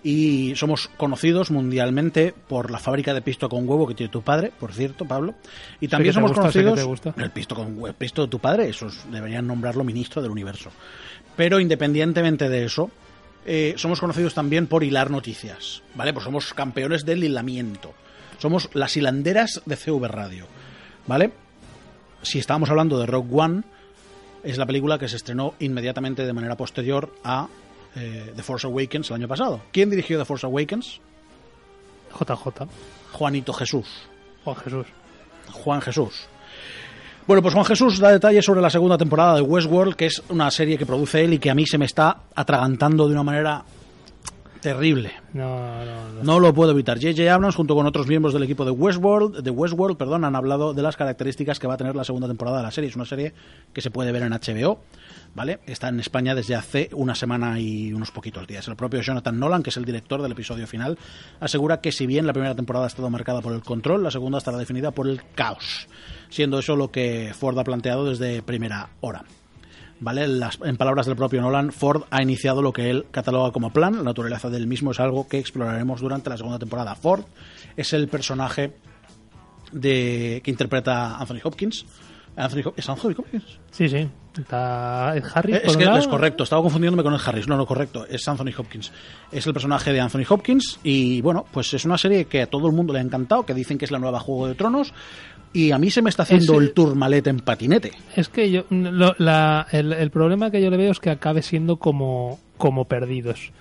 [0.03, 4.51] y somos conocidos mundialmente por la fábrica de pisto con huevo que tiene tu padre,
[4.59, 5.35] por cierto, Pablo.
[5.81, 7.15] Y también somos gusta, conocidos gusta.
[7.19, 10.71] el pisto con hue- pisto de tu padre, eso es- deberían nombrarlo ministro del universo.
[11.37, 12.91] Pero independientemente de eso,
[13.47, 16.13] eh, somos conocidos también por hilar noticias, ¿vale?
[16.13, 17.93] Pues somos campeones del hilamiento.
[18.39, 20.47] Somos las hilanderas de CV Radio,
[21.07, 21.33] ¿vale?
[22.23, 23.63] si estábamos hablando de Rogue One,
[24.45, 27.49] es la película que se estrenó inmediatamente de manera posterior a
[27.97, 29.61] eh, The Force Awakens el año pasado.
[29.73, 31.01] ¿Quién dirigió The Force Awakens?
[32.19, 32.67] JJ
[33.13, 33.87] Juanito Jesús.
[34.45, 34.87] Juan Jesús
[35.53, 36.27] Juan Jesús.
[37.27, 40.51] Bueno, pues Juan Jesús da detalles sobre la segunda temporada de Westworld, que es una
[40.51, 43.65] serie que produce él y que a mí se me está atragantando de una manera
[44.61, 45.13] terrible.
[45.33, 46.99] no no no No lo puedo evitar.
[46.99, 47.33] J.J.
[47.33, 50.83] Abrams, junto con otros miembros del equipo de Westworld, de Westworld, perdón, han hablado de
[50.83, 52.91] las características que va a tener la segunda temporada de la serie.
[52.91, 53.33] Es una serie
[53.73, 54.81] que se puede ver en HBO,
[55.35, 55.61] ¿vale?
[55.67, 58.67] Está en España desde hace una semana y unos poquitos días.
[58.69, 60.99] El propio Jonathan Nolan, que es el director del episodio final,
[61.41, 64.39] asegura que si bien la primera temporada ha estado marcada por el control, la segunda
[64.39, 65.89] estará definida por el caos,
[66.29, 69.25] siendo eso lo que Ford ha planteado desde primera hora.
[70.01, 70.27] ¿Vale?
[70.27, 73.97] Las- en palabras del propio Nolan, Ford ha iniciado lo que él cataloga como plan.
[73.97, 76.95] La naturaleza del mismo es algo que exploraremos durante la segunda temporada.
[76.95, 77.25] Ford
[77.77, 78.73] es el personaje
[79.73, 81.85] de que interpreta Anthony Hopkins.
[82.37, 83.59] Anthony ¿Es Anthony Hopkins?
[83.73, 84.09] sí sí
[84.39, 85.99] está Ed Harris por Es un que lado.
[85.99, 87.49] es correcto, estaba confundiéndome con el Harris.
[87.49, 88.93] No, no, correcto, es Anthony Hopkins.
[89.33, 92.69] Es el personaje de Anthony Hopkins y bueno, pues es una serie que a todo
[92.69, 94.95] el mundo le ha encantado, que dicen que es la nueva Juego de Tronos
[95.53, 97.93] y a mí se me está haciendo Ese- el tour malete en patinete.
[98.17, 101.43] Es que yo lo- la- el, el problema que yo le veo es que acabe
[101.43, 103.53] siendo como, como perdidos.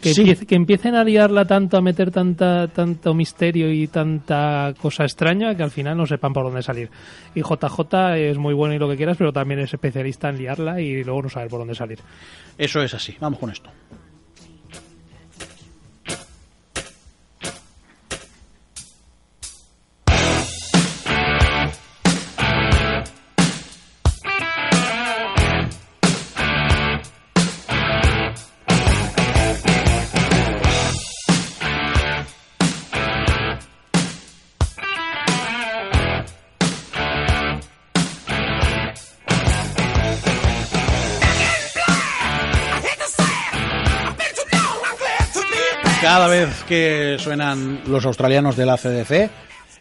[0.00, 0.20] Que, Sí.
[0.22, 5.54] empiece- que empiecen a liarla tanto, a meter tanta, tanto misterio y tanta cosa extraña
[5.56, 6.90] que al final no sepan por dónde salir.
[7.34, 10.80] Y JJ es muy bueno y lo que quieras, pero también es especialista en liarla
[10.82, 11.98] y luego no saber por dónde salir.
[12.58, 13.70] Eso es así, vamos con esto.
[46.44, 49.30] Vez que suenan los australianos de la CDC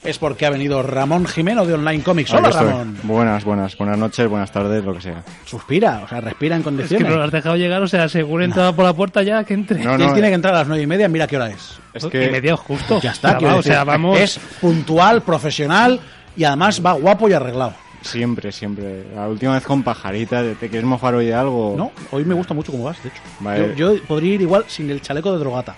[0.03, 2.31] es porque ha venido Ramón Jimeno de Online Comics.
[2.33, 2.49] Hola.
[2.51, 2.97] Ramón.
[3.03, 5.23] Buenas, buenas, buenas noches, buenas tardes, lo que sea.
[5.45, 7.09] Suspira, o sea, respira en Es que condiciones.
[7.09, 9.53] no lo has dejado llegar, o sea, según he entrado por la puerta ya, que
[9.55, 9.83] entre.
[9.83, 10.31] No, él no, tiene eh.
[10.31, 11.79] que entrar a las nueve y media, mira qué hora es.
[11.93, 13.01] Es Y que medio justo.
[13.01, 14.19] Ya está, O sea, quiero va, o sea, vamos.
[14.19, 15.99] Es puntual, profesional
[16.37, 17.73] y además va guapo y arreglado.
[18.01, 19.05] siempre, siempre.
[19.15, 21.73] La última vez con pajarita, ¿te quieres mojar hoy de algo?
[21.75, 23.21] No, hoy me gusta mucho cómo vas, de hecho.
[23.39, 23.73] Vale.
[23.75, 25.75] Yo, yo podría ir igual sin el chaleco de drogata.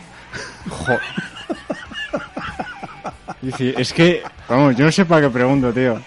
[3.42, 6.02] Dice, es que, vamos, yo no sé para qué pregunto, tío.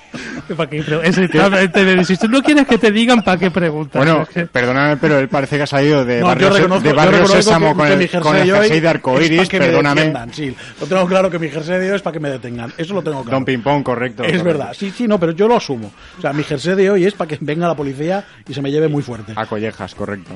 [0.57, 4.05] ¿Para qué pre- exactamente Si tú no quieres que te digan, ¿para qué preguntas?
[4.05, 7.87] Bueno, perdóname, pero él parece que ha salido de No, Barrio, de barrio Sésamo con
[7.87, 10.13] el, con el jersey de arcoiris, perdóname.
[10.33, 10.55] sí.
[10.81, 12.73] Lo tengo claro que mi jersey de hoy es para que me detengan.
[12.77, 13.37] Eso lo tengo claro.
[13.37, 14.25] Don Ping Pong, correcto.
[14.25, 14.45] Es correcto.
[14.59, 15.93] verdad, sí, sí, no, pero yo lo asumo.
[16.19, 18.73] O sea, mi jersey de hoy es para que venga la policía y se me
[18.73, 19.35] lleve muy fuerte.
[19.37, 20.33] A collejas, correcto.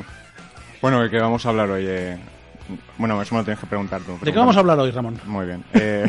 [0.81, 1.85] Bueno, ¿de qué vamos a hablar hoy?
[1.89, 2.19] eh?
[2.97, 4.17] Bueno, eso me lo tienes que preguntar tú.
[4.23, 5.19] ¿De qué vamos a hablar hoy, Ramón?
[5.27, 5.65] Muy bien.
[5.75, 6.07] Eh,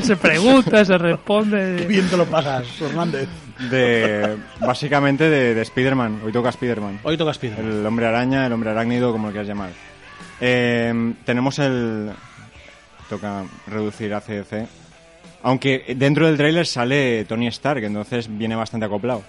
[0.00, 1.76] se pregunta, se responde.
[1.78, 3.28] Qué bien te lo pasas, Hernández.
[3.70, 6.20] de, básicamente de, de Spider-Man.
[6.24, 7.00] Hoy toca Spider-Man.
[7.04, 7.58] Hoy toca Spider.
[7.60, 9.70] El hombre araña, el hombre arácnido, como lo quieras llamar.
[10.40, 12.10] Eh, tenemos el...
[13.08, 14.66] Toca reducir a CDC.
[15.42, 19.22] Aunque dentro del tráiler sale Tony Stark, entonces viene bastante acoplado.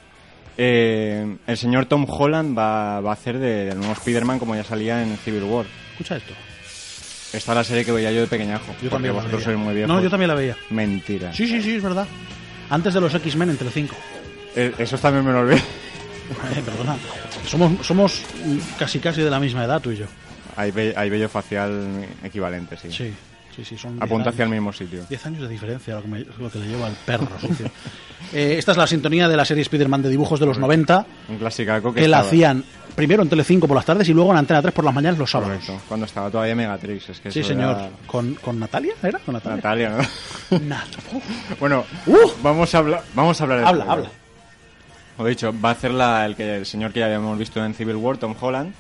[0.58, 4.64] Eh, el señor Tom Holland va, va a hacer de- del nuevo Spider-Man como ya
[4.64, 5.66] salía en Civil War.
[6.02, 6.34] Escucha esto.
[7.38, 8.76] Esta es la serie que veía yo de pequeñajo.
[8.82, 9.56] Yo también la vosotros veía.
[9.56, 9.96] sois muy viejos.
[9.96, 10.58] No, yo también la veía.
[10.72, 11.32] Mentira.
[11.34, 12.08] Sí, sí, sí, es verdad.
[12.70, 13.96] Antes de los X-Men en Telecinco.
[14.56, 15.62] Eh, Esos también me lo olvidé.
[16.56, 16.96] Eh, perdona.
[17.46, 18.22] Somos, somos
[18.80, 20.06] casi casi de la misma edad, tú y yo.
[20.56, 22.90] Hay, ve- hay vello facial equivalente, sí.
[22.90, 23.14] Sí,
[23.56, 23.78] sí, sí.
[23.78, 24.62] Son Apunta 10 hacia el años.
[24.64, 25.06] mismo sitio.
[25.10, 27.66] 10 años de diferencia, lo que, me- lo que le lleva al perro sucio.
[28.34, 31.38] Eh, esta es la sintonía de la serie Spider-Man de dibujos de los 90, Un
[31.38, 32.64] clasicaco que que la hacían
[32.96, 35.30] primero en Telecinco por las tardes y luego en Antena 3 por las mañanas los
[35.32, 35.54] sábados.
[35.66, 35.84] Correcto.
[35.90, 37.10] Cuando estaba todavía Megatrix.
[37.10, 37.76] Es que Sí, señor.
[37.78, 38.94] era- ¿Con, ¿Con Natalia?
[39.04, 39.20] ¿Era?
[39.20, 39.56] ¿Con Natalia?
[39.58, 39.90] Natalia,
[40.52, 40.60] ¿no?
[40.60, 40.86] Nat-
[41.60, 42.16] bueno, Uh.
[42.44, 43.04] vamos a hablar.
[43.16, 43.58] Vamos a hablar.
[43.60, 44.10] del habla, habla.
[45.18, 47.74] Lo dicho, va a hacer la, el, que, el señor que ya habíamos visto en
[47.74, 48.72] Civil War, Tom Holland.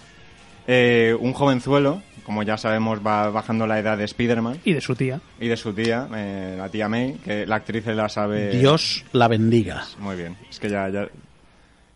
[0.67, 4.95] Eh, un jovenzuelo, como ya sabemos, va bajando la edad de Spider-Man Y de su
[4.95, 5.19] tía.
[5.39, 8.51] y de su tía, eh, la tía May, que la actriz la sabe.
[8.57, 9.85] Dios la bendiga.
[9.99, 10.37] Muy bien.
[10.49, 11.07] Es que ya, ya.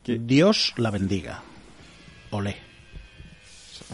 [0.06, 1.42] Dios la bendiga.
[2.32, 2.56] Olé.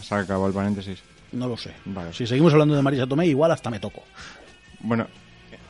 [0.02, 1.02] se acabó el paréntesis.
[1.32, 1.72] No lo sé.
[1.86, 2.12] Vale.
[2.12, 4.02] Si seguimos hablando de Marisa Tomei, igual hasta me toco.
[4.80, 5.06] Bueno,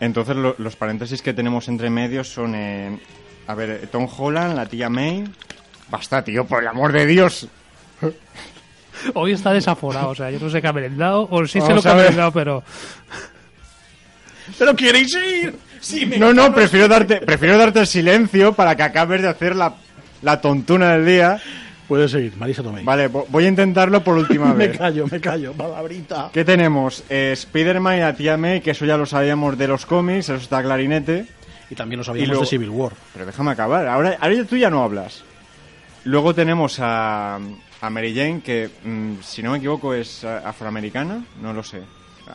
[0.00, 2.54] entonces lo- los paréntesis que tenemos entre medios son.
[2.54, 2.98] eh,
[3.46, 5.24] a ver, Tom Holland, la tía May.
[5.90, 7.46] Basta, tío, por el amor de Dios.
[9.14, 11.76] Hoy está desaforado, o sea, yo no sé qué ha merendado, o sí sé Vamos
[11.76, 12.62] lo que ha merendado, pero...
[14.58, 15.54] ¿Pero queréis ir?
[15.80, 19.56] Sí, me No, no, prefiero darte, prefiero darte el silencio para que acabes de hacer
[19.56, 19.74] la,
[20.22, 21.40] la tontuna del día.
[21.88, 22.84] Puedes seguir, Marisa Tomei.
[22.84, 24.78] Vale, vo- voy a intentarlo por última me vez.
[24.78, 25.52] callo, me callo.
[25.52, 26.30] Palabrita.
[26.32, 27.02] ¿Qué tenemos?
[27.08, 30.34] Eh, Spider-Man y la tía May, que eso ya lo sabíamos de los cómics, eso
[30.36, 31.26] está clarinete.
[31.70, 32.92] Y también lo sabíamos luego- de Civil War.
[33.12, 35.24] Pero déjame acabar, ahora, ahora tú ya no hablas.
[36.04, 37.38] Luego tenemos a,
[37.82, 41.82] a Mary Jane, que mm, si no me equivoco es eh, afroamericana, no lo sé.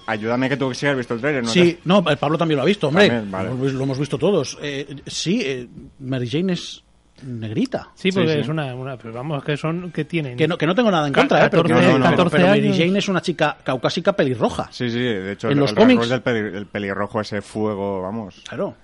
[0.05, 1.49] Ayúdame que tú que sí has visto el trailer, ¿no?
[1.49, 3.07] Sí, no, el Pablo también lo ha visto, hombre.
[3.07, 3.49] También, vale.
[3.49, 4.57] lo, hemos- lo hemos visto todos.
[4.61, 5.67] Eh, sí, eh,
[5.99, 6.83] Mary Jane es
[7.23, 7.89] negrita.
[7.95, 8.39] Sí, porque Sí, sí.
[8.41, 8.97] es una, una...
[8.97, 9.91] Pero vamos, que son...
[9.91, 10.37] que tienen?
[10.37, 12.47] Que no, que no tengo nada en contra, eh, pero, 14, pero- pero- 14 pero
[12.49, 12.77] Mary años.
[12.77, 14.67] Jane es una chica caucásica pelirroja.
[14.71, 16.09] Sí, sí, de hecho, En el, los el cómics.
[16.09, 18.43] del peli- del pelirrojo, ese fuego, vamos.
[18.47, 18.75] Claro.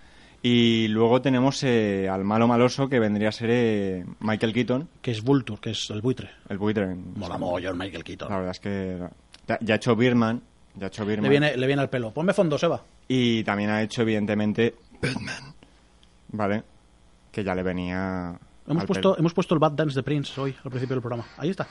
[0.46, 5.12] Y luego tenemos eh, al malo maloso que vendría a ser eh, Michael Keaton, Que
[5.12, 6.30] es Vulture, que es el buitre.
[6.50, 6.94] el buitre.
[7.16, 8.28] Mola mogollón Michael La Keaton.
[8.30, 9.00] verdad es que
[9.48, 10.42] ya, ya ha hecho Birman,
[10.76, 11.24] ya ha hecho Birman.
[11.24, 12.12] Le viene, le viene al pelo.
[12.12, 12.82] Ponme fondo, Seba.
[13.08, 15.54] Y también ha hecho, evidentemente, Batman.
[16.30, 16.64] ¿Vale?
[17.32, 18.38] Que ya le venía.
[18.68, 19.20] Hemos al puesto, pelo.
[19.20, 21.26] hemos puesto el Bad Dance de Prince hoy, al principio del programa.
[21.38, 21.66] Ahí está.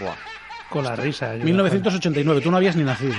[0.00, 0.14] Buah.
[0.70, 1.36] Con la risa.
[1.36, 3.14] yo- 1989, tú no habías ni nacido.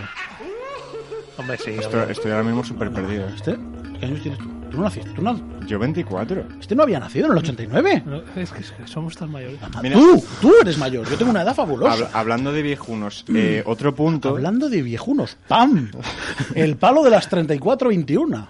[1.37, 1.71] Hombre, sí.
[1.71, 2.11] Estoy, hombre.
[2.11, 3.27] estoy ahora mismo súper perdido.
[3.27, 3.57] ¿Este?
[3.99, 4.49] ¿Qué años tienes tú?
[4.71, 5.09] ¿Tú no naciste?
[5.11, 6.43] ¿Tú no- Yo 24.
[6.59, 8.03] ¿Este no había nacido en el 89?
[8.05, 9.57] No, es, que, es que somos tan mayores.
[9.81, 9.95] Mira.
[9.95, 11.07] Tú, tú eres mayor.
[11.09, 11.95] Yo tengo una edad fabulosa.
[11.95, 14.29] Hab- hablando de viejunos, eh, otro punto.
[14.29, 15.91] Hablando de viejunos, ¡pam!
[16.55, 18.47] El palo de las 34-21.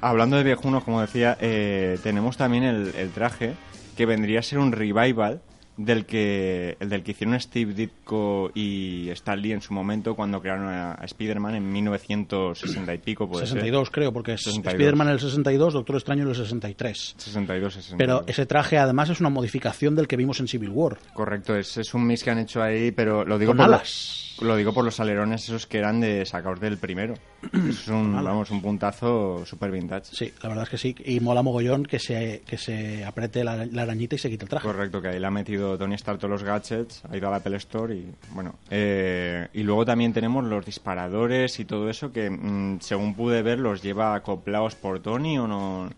[0.00, 3.54] Hablando de viejunos, como decía, eh, tenemos también el, el traje
[3.96, 5.40] que vendría a ser un revival
[5.76, 10.40] del que el del que hicieron Steve Ditko y Stan Lee en su momento cuando
[10.40, 14.74] crearon a, Spider-Man en 1960 y pico, puede 62 creo, porque es 62.
[14.74, 16.98] Spider-Man en el 62, Doctor Extraño en el 63.
[16.98, 17.20] ser.
[17.20, 17.98] 62, 62.
[17.98, 20.98] Pero ese traje además es una modificación del que vimos en Civil War.
[21.12, 24.33] Correcto, es, es un mix que han hecho ahí, pero lo digo Con por alas.
[24.40, 27.14] Lo, digo por los alerones esos que eran de sacados del primero.
[27.68, 30.06] Es un, vamos, un puntazo super vintage.
[30.14, 30.94] Sí, la verdad es que sí.
[31.04, 34.48] Y mola mogollón que se, que se apriete la, la arañita y se quite el
[34.48, 34.66] traje.
[34.66, 37.36] Correcto, que ahí le ha metido Tony Stark todos los gadgets, ha ido a la
[37.38, 38.54] Apple Store y bueno.
[38.70, 43.58] eh, y luego también tenemos los disparadores y todo eso que, mm, según pude ver,
[43.58, 45.90] los lleva acoplados por Tony o no.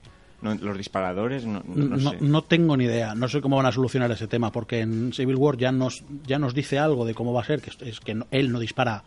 [0.42, 2.18] No- los disparadores, no, no No, sé.
[2.20, 5.36] no tengo ni idea, no sé cómo van a solucionar ese tema, porque en Civil
[5.36, 8.16] War ya nos, ya nos dice algo de cómo va a ser, que es, que
[8.30, 9.02] él no dispara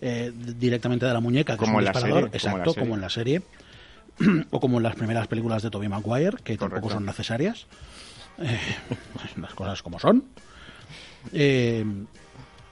[0.00, 2.58] eh, directamente de la muñeca, que Como es un en la disparador, serie, como en
[2.58, 2.84] la exacto, serie.
[2.86, 3.42] como en la serie,
[4.50, 7.66] o como en las primeras películas de Tobey Maguire, que tampoco son necesarias,
[8.38, 8.58] Eh,
[9.40, 10.24] las cosas como son.
[11.32, 11.84] Eh,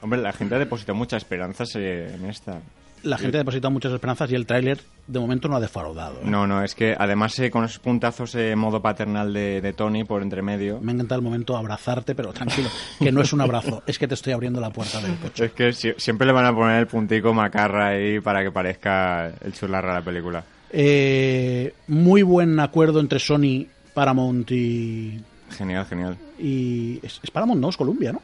[0.03, 2.61] Hombre, la gente ha depositado muchas esperanzas eh, en esta.
[3.05, 6.17] La gente ha depositado muchas esperanzas y el tráiler de momento no ha defraudado.
[6.17, 6.25] ¿eh?
[6.25, 10.05] No, no, es que además eh, con esos puntazos eh, modo paternal de, de Tony
[10.05, 10.81] por entre medio.
[10.81, 14.15] Me encanta el momento abrazarte, pero tranquilo, que no es un abrazo, es que te
[14.15, 15.45] estoy abriendo la puerta del coche.
[15.47, 19.29] Es que si- siempre le van a poner el puntico macarra ahí para que parezca
[19.43, 20.45] el churlarra de la película.
[20.77, 25.21] Eh, muy buen acuerdo entre Sony, Paramount y...
[25.57, 26.17] Genial, genial.
[26.39, 28.21] y es, es Paramount, no, es Columbia, ¿no?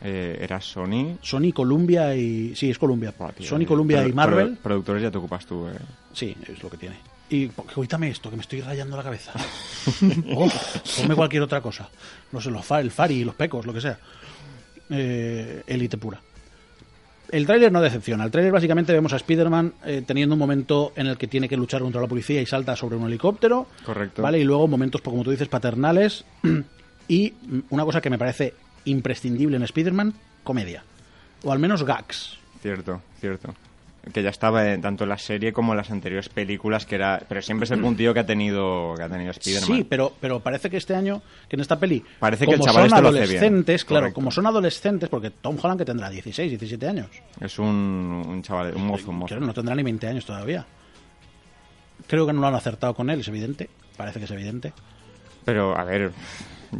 [0.00, 1.16] Eh, era Sony.
[1.22, 2.54] Sony, Columbia y...
[2.54, 3.12] Sí, es Columbia.
[3.36, 4.52] Tío, Sony, eh, Columbia y Marvel.
[4.54, 5.72] produ- productores ya te ocupas tú, eh.
[6.12, 6.96] Sí, es lo que tiene.
[7.30, 9.32] Y quítame esto, que me estoy rayando la cabeza.
[10.34, 10.48] oh,
[10.96, 11.88] ponme cualquier otra cosa.
[12.32, 13.98] No sé, los fa- el Fari, los pecos, lo que sea.
[14.90, 15.62] Eh,
[16.00, 16.20] pura.
[17.30, 18.24] El tráiler no decepciona.
[18.24, 21.58] El tráiler básicamente vemos a Spider-Man eh, teniendo un momento en el que tiene que
[21.58, 23.66] luchar contra la policía y salta sobre un helicóptero.
[23.84, 24.22] Correcto.
[24.22, 24.38] ¿Vale?
[24.38, 26.24] Y luego momentos, como tú dices, paternales.
[27.08, 27.34] y
[27.68, 28.54] una cosa que me parece
[28.84, 30.14] imprescindible en Spider-Man,
[30.44, 30.82] comedia.
[31.44, 32.36] O al menos gags.
[32.62, 33.54] Cierto, cierto.
[34.12, 37.20] Que ya estaba en- tanto en la serie como en las anteriores películas, que era.
[37.28, 39.66] Pero siempre es el puntillo que ha tenido, que ha tenido Spider-Man.
[39.76, 42.88] Sí, pero, pero parece que este año, que en esta peli, Parece que el chaval
[42.88, 44.14] son este adolescentes, claro, Correcto.
[44.14, 47.08] como son adolescentes, porque Tom Holland que tendrá 16, 17 años,
[47.40, 47.66] Es un,
[48.26, 49.34] un chaval, un mozo, un mozo.
[49.34, 50.64] Creo no tendrá ni 20 años todavía.
[52.06, 54.72] Creo que no lo han acertado con él, es evidente, parece que es evidente.
[55.44, 56.12] Pero, a ver,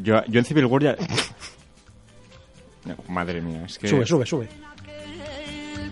[0.03, 0.97] yo, yo en Civil War ya...
[2.89, 3.89] No, madre mía, es que...
[3.89, 4.49] Sube, sube, sube.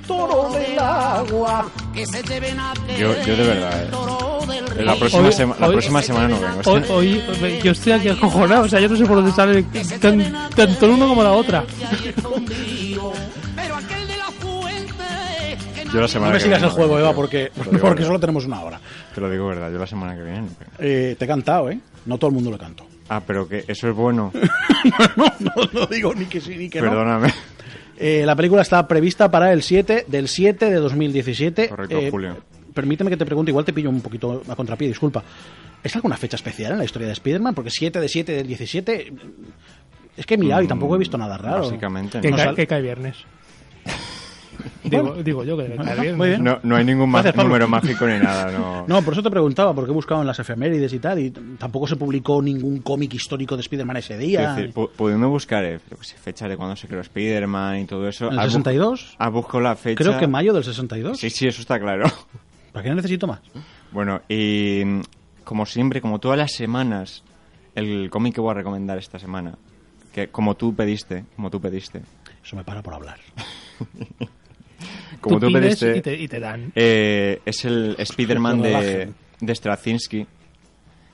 [0.06, 4.82] Toro del agua, que se lleven a Yo, yo de verdad, eh.
[4.84, 6.94] La próxima, Hoy- sema- la hoy- próxima semana no vengo.
[6.94, 9.62] Hoy, hoy- yo estoy aquí acojonado, o sea, yo no sé por dónde sale
[10.00, 11.64] tan- tanto el uno como la otra.
[15.92, 18.44] Yo la semana No me que sigas viene el juego, Eva, porque, porque solo tenemos
[18.44, 18.80] una hora.
[19.14, 20.48] Te lo digo verdad, yo la semana que viene.
[20.78, 21.78] Eh, te he cantado, ¿eh?
[22.04, 22.86] No todo el mundo lo canto.
[23.08, 24.32] Ah, pero que eso es bueno.
[25.16, 26.88] no, no, no digo ni que sí ni que no.
[26.90, 27.32] Perdóname.
[27.98, 31.68] Eh, la película está prevista para el 7 del 7 de 2017.
[31.68, 32.36] Correcto, Eh, Julio.
[32.74, 35.22] Permíteme que te pregunte, igual te pillo un poquito a contrapié, disculpa.
[35.82, 37.54] ¿Es alguna fecha especial en la historia de Spider-Man?
[37.54, 39.12] Porque 7 de 7 del 17...
[40.16, 41.62] Es que he mirado y tampoco he visto nada raro.
[41.62, 42.36] Básicamente, Que, no.
[42.36, 43.16] cae, sal- que cae viernes.
[44.84, 45.68] digo, digo yo que.
[46.14, 46.44] Muy bien.
[46.44, 48.84] No, no hay ningún ma- número mágico ni nada, no.
[48.88, 51.40] No, por eso te preguntaba, porque he buscado en las efemérides y tal, y t-
[51.58, 54.54] tampoco se publicó ningún cómic histórico de Spider-Man ese día.
[54.54, 57.84] decir, pu- pudiendo buscar eh, yo qué sé, fecha de cuando se creó Spider-Man y
[57.86, 58.26] todo eso.
[58.28, 59.16] ¿En el ¿has bu- 62?
[59.18, 59.96] ¿Has buscado la fecha?
[60.04, 61.18] Creo que mayo del 62.
[61.18, 62.04] Sí, sí, eso está claro.
[62.72, 63.40] ¿Para qué necesito más?
[63.90, 65.00] Bueno, y mm,
[65.44, 67.22] como siempre, como todas las semanas,
[67.74, 69.54] el cómic que voy a recomendar esta semana,
[70.12, 72.02] que como tú pediste, como tú pediste,
[72.44, 73.18] Eso me para por hablar.
[75.20, 76.72] como tú, pides pediste, y te, y te dan.
[76.74, 80.26] eh, es el Spider-Man de, de Straczynski,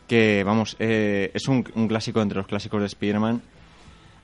[0.07, 3.40] que, vamos, eh, es un, un clásico entre los clásicos de Spider-Man.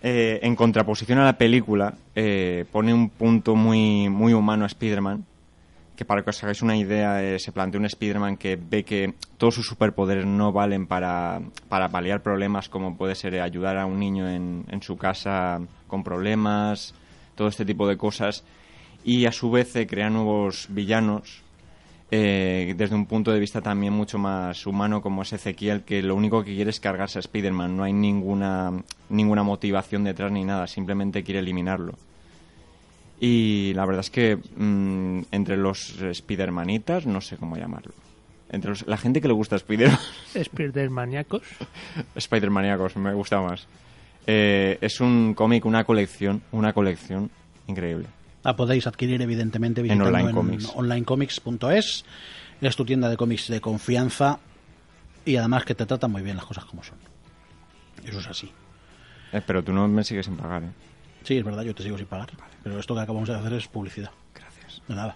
[0.01, 5.25] Eh, en contraposición a la película, eh, pone un punto muy, muy humano a Spider-Man,
[5.97, 9.15] que para que os hagáis una idea, eh, se plantea un Spider-Man que ve que
[9.39, 13.99] todos sus superpoderes no valen para, para paliar problemas como puede ser ayudar a un
[13.99, 16.95] niño en, en su casa con problemas,
[17.35, 18.45] todo este tipo de cosas,
[19.11, 21.43] y a su vez eh, crea nuevos villanos
[22.11, 26.15] eh, desde un punto de vista también mucho más humano como es Ezequiel, que lo
[26.15, 28.73] único que quiere es cargarse a Spider-Man, no hay ninguna,
[29.09, 31.95] ninguna motivación detrás ni nada, simplemente quiere eliminarlo.
[33.21, 37.93] Y la verdad es que mm, entre los Spidermanitas, no sé cómo llamarlo.
[38.51, 39.91] Entre los- la gente que le gusta Spider
[40.35, 41.43] Spider maníacos.
[42.19, 43.67] Spidermaníacos, me gusta más.
[44.27, 47.31] Eh, es un cómic, una colección, una colección
[47.67, 48.07] increíble.
[48.49, 50.73] La podéis adquirir evidentemente visitando en Online Comics.
[50.75, 52.05] onlinecomics.es.
[52.63, 54.39] Es tu tienda de cómics de confianza
[55.27, 56.97] y además que te tratan muy bien las cosas como son.
[58.03, 58.51] Eso es así.
[59.35, 60.71] Eh, pero tú no me sigues sin pagar, ¿eh?
[61.25, 62.31] Sí, es verdad, yo te sigo sin pagar.
[62.63, 64.13] Pero esto que acabamos de hacer es publicidad.
[64.35, 64.81] Gracias.
[64.89, 65.15] De nada.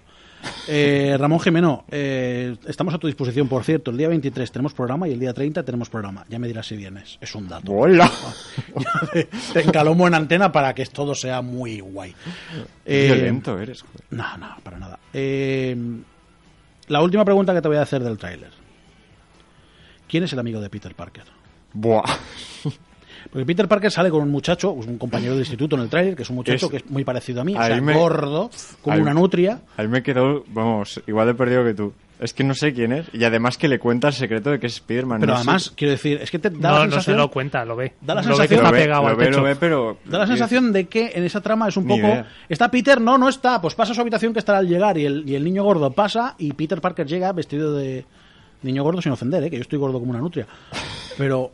[0.68, 3.90] Eh, Ramón Jimeno, eh, estamos a tu disposición, por cierto.
[3.90, 6.24] El día 23 tenemos programa y el día 30 tenemos programa.
[6.28, 7.18] Ya me dirás si vienes.
[7.20, 7.72] Es un dato.
[7.72, 8.10] ¡Hola!
[9.12, 12.14] Te, te encalomo en antena para que todo sea muy guay.
[12.84, 14.04] Eh, violento eres, joder.
[14.10, 14.98] No, no, para nada.
[15.12, 15.76] Eh,
[16.88, 18.50] la última pregunta que te voy a hacer del tráiler.
[20.08, 21.24] ¿Quién es el amigo de Peter Parker?
[21.72, 22.04] Buah.
[23.30, 26.22] Porque Peter Parker sale con un muchacho, un compañero de instituto en el tráiler, que
[26.22, 28.50] es un muchacho Es- que es muy parecido a mí, o Ahí sea, me- gordo,
[28.82, 29.60] como una nutria.
[29.76, 31.92] Ahí me quedó, vamos, igual de perdido que tú.
[32.20, 33.06] Es que no sé quién es.
[33.12, 35.18] Y además que le cuenta el secreto de que es Spider-Man.
[35.18, 35.42] Pero no sé.
[35.42, 37.16] además, quiero decir, es que te da la No, no se sensación...
[37.16, 37.94] lo cuenta, lo ve.
[38.00, 39.38] Da la lo ve que sensación- está Lo ve, lo ve, techo.
[39.38, 39.98] lo ve, pero...
[40.04, 42.06] Da la sensación de que en esa trama es un Ni poco...
[42.06, 42.28] idea.
[42.48, 43.00] ¿Está Peter?
[43.00, 43.60] No, no está.
[43.60, 45.90] Pues pasa a su habitación que estará al llegar y el, y el niño gordo
[45.90, 48.04] pasa y Peter Parker llega vestido de
[48.62, 49.50] niño gordo sin ofender, ¿eh?
[49.50, 50.46] que yo estoy gordo como una nutria.
[51.18, 51.50] Pero...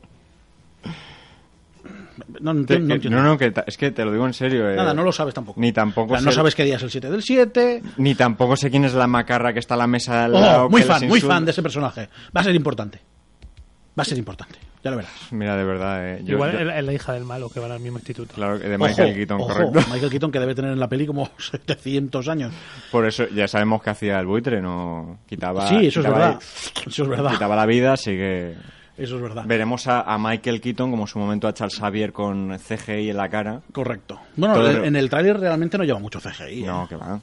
[2.40, 3.10] No, no, no que- entiendo.
[3.10, 4.70] no, no, que ta- es que te lo digo en serio.
[4.70, 5.60] eh, Nada, no lo sabes tampoco.
[5.60, 7.82] Ni tampoco O sea, no sabes qué día es el 7 del 7.
[7.98, 10.68] Ni tampoco sé quién es la macarra que está a la mesa al Oh, lado.
[10.70, 12.08] muy fan, muy fan de ese personaje.
[12.36, 13.00] Va a ser importante.
[13.98, 14.58] Va a ser importante.
[14.84, 15.10] Ya lo verás.
[15.32, 17.80] Mira, de verdad, eh, yo- Igual yo- es la hija del malo que va al
[17.80, 18.32] mismo instituto.
[18.34, 19.80] Claro, de Michael Ojo, Keaton, ojo, correcto.
[19.92, 22.52] Michael Keaton que debe tener en la peli como 700 años.
[22.92, 25.66] Por eso ya sabemos que hacía el buitre, no quitaba.
[25.68, 26.38] sí, eso es verdad.
[26.86, 27.32] Eso es verdad.
[27.32, 28.54] Quitaba la vida, así que.
[28.99, 29.44] Eso es verdad.
[29.46, 33.16] Veremos a, a Michael Keaton como en su momento a Charles Xavier con CGI en
[33.16, 33.61] la cara.
[33.72, 34.18] Correcto.
[34.36, 36.64] Bueno, Todo en- el- tráiler realmente no lleva mucho CGI.
[36.64, 36.66] ¿eh?
[36.66, 37.14] No, que va.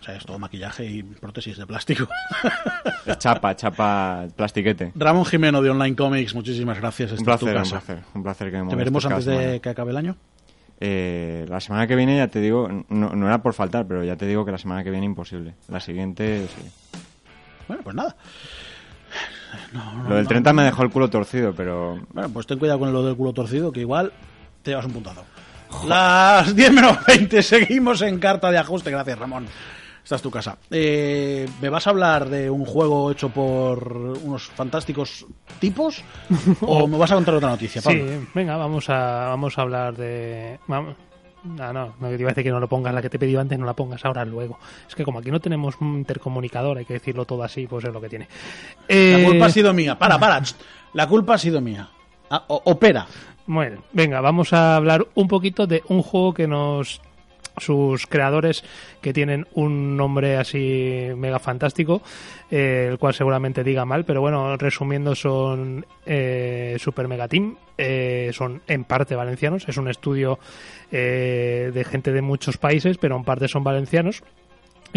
[0.00, 2.06] O sea, es todo maquillaje y prótesis de plástico.
[3.06, 4.92] Es chapa, chapa, plastiquete.
[4.94, 7.12] Ramón Jimeno de Online Comics, muchísimas gracias.
[7.12, 7.80] Un Esta es tu placer, un casa.
[7.86, 8.04] placer.
[8.14, 9.42] Un placer que me Te veremos antes semana.
[9.42, 10.16] de que acabe el año.
[10.80, 14.16] Eh, la semana que viene, ya te digo, no, no era por faltar, pero ya
[14.16, 15.54] te digo que la semana que viene imposible.
[15.68, 16.98] La siguiente, sí.
[17.68, 18.16] Bueno, pues nada.
[20.08, 23.02] Lo del 30 me dejó el culo torcido, pero Bueno, pues ten cuidado con lo
[23.04, 24.12] del culo torcido, que igual
[24.62, 25.24] te llevas un puntazo.
[25.86, 28.90] Las 10 menos 20, seguimos en carta de ajuste.
[28.90, 29.46] Gracias, Ramón.
[30.02, 30.58] Esta es tu casa.
[30.70, 33.90] Eh, ¿Me vas a hablar de un juego hecho por
[34.22, 35.26] unos fantásticos
[35.58, 36.02] tipos?
[36.60, 38.04] ¿O me vas a contar otra noticia, Pablo?
[38.06, 40.58] Sí, venga, vamos a, vamos a hablar de...
[40.66, 40.94] Vamos.
[41.44, 43.20] No, no, no te iba a decir que no lo pongas, la que te he
[43.20, 44.58] pedido antes no la pongas ahora, luego.
[44.88, 47.92] Es que como aquí no tenemos un intercomunicador, hay que decirlo todo así, pues es
[47.92, 48.28] lo que tiene.
[48.88, 49.98] La Eh, culpa ha sido mía.
[49.98, 50.42] Para, para.
[50.94, 51.88] La culpa ha sido mía.
[52.30, 53.06] Ah, opera.
[53.46, 57.02] Bueno, venga, vamos a hablar un poquito de un juego que nos
[57.58, 58.64] sus creadores
[59.00, 62.02] que tienen un nombre así mega fantástico,
[62.50, 68.30] eh, el cual seguramente diga mal, pero bueno, resumiendo son eh, Super Mega Team, eh,
[68.32, 70.38] son en parte valencianos, es un estudio
[70.92, 74.22] eh, de gente de muchos países, pero en parte son valencianos.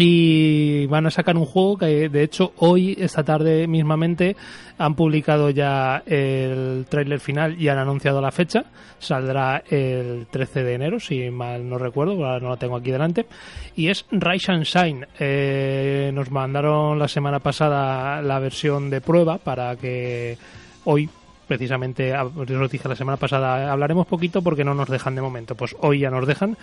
[0.00, 4.36] Y van a sacar un juego que, de hecho, hoy, esta tarde mismamente,
[4.78, 8.66] han publicado ya el tráiler final y han anunciado la fecha.
[9.00, 13.26] Saldrá el 13 de enero, si mal no recuerdo, no lo tengo aquí delante.
[13.74, 15.08] Y es Rise and Shine.
[15.18, 20.38] Eh, nos mandaron la semana pasada la versión de prueba para que
[20.84, 21.10] hoy
[21.48, 25.22] precisamente, ah, os lo dije la semana pasada, hablaremos poquito porque no nos dejan de
[25.22, 25.56] momento.
[25.56, 26.56] Pues hoy ya nos dejan.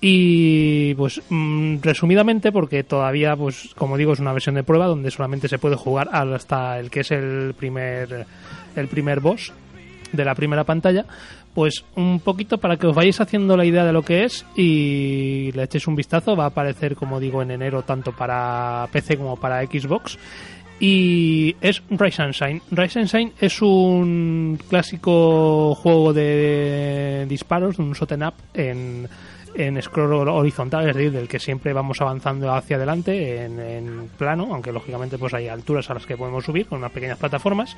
[0.00, 5.10] Y pues mm, resumidamente, porque todavía, pues como digo, es una versión de prueba donde
[5.10, 8.26] solamente se puede jugar hasta el que es el primer,
[8.74, 9.52] el primer boss
[10.10, 11.04] de la primera pantalla.
[11.54, 15.52] Pues un poquito para que os vayáis haciendo la idea de lo que es y
[15.52, 16.34] le echéis un vistazo.
[16.34, 20.18] Va a aparecer, como digo, en enero tanto para PC como para Xbox
[20.82, 22.60] y es Rise and Shine.
[22.72, 29.08] Rise and Shine es un clásico juego de disparos, un shot up en,
[29.54, 34.48] en scroll horizontal, es decir, del que siempre vamos avanzando hacia adelante en, en plano,
[34.50, 37.76] aunque lógicamente pues hay alturas a las que podemos subir con unas pequeñas plataformas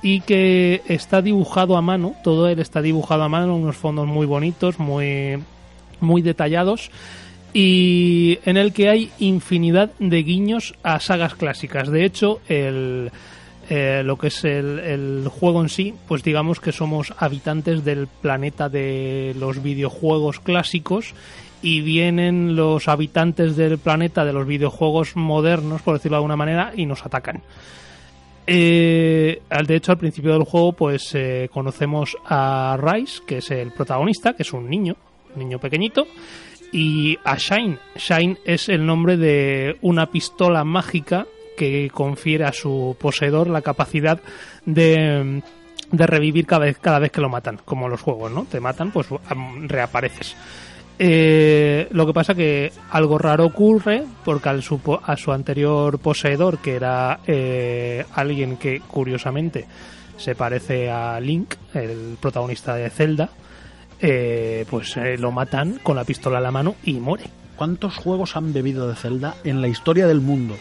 [0.00, 4.24] y que está dibujado a mano, todo él está dibujado a mano, unos fondos muy
[4.24, 5.42] bonitos, muy
[5.98, 6.92] muy detallados
[7.58, 11.88] y en el que hay infinidad de guiños a sagas clásicas.
[11.88, 13.10] De hecho, el,
[13.70, 18.68] eh, lo que es el, juego en sí, pues digamos que somos habitantes del planeta
[18.68, 21.14] de los videojuegos clásicos
[21.62, 26.74] y vienen los habitantes del planeta de los videojuegos modernos, por decirlo de alguna manera,
[26.76, 27.40] y nos atacan.
[28.46, 33.72] Eh, de hecho, al principio del juego, pues eh, conocemos a Rice, que es el
[33.72, 34.94] protagonista, que es un niño,
[35.34, 36.06] un niño pequeñito,
[36.72, 37.78] y a Shine.
[37.96, 44.20] Shine es el nombre de una pistola mágica que confiere a su poseedor la capacidad
[44.64, 45.42] de,
[45.90, 48.44] de revivir cada vez, cada vez que lo matan, como los juegos, ¿no?
[48.44, 49.08] Te matan, pues
[49.62, 50.36] reapareces.
[50.98, 56.58] Eh, lo que pasa que algo raro ocurre porque al su, a su anterior poseedor,
[56.58, 59.66] que era eh, alguien que curiosamente
[60.16, 63.28] se parece a Link, el protagonista de Zelda,
[64.00, 67.24] eh, pues eh, lo matan con la pistola a la mano y muere.
[67.56, 70.56] ¿Cuántos juegos han bebido de Zelda en la historia del mundo?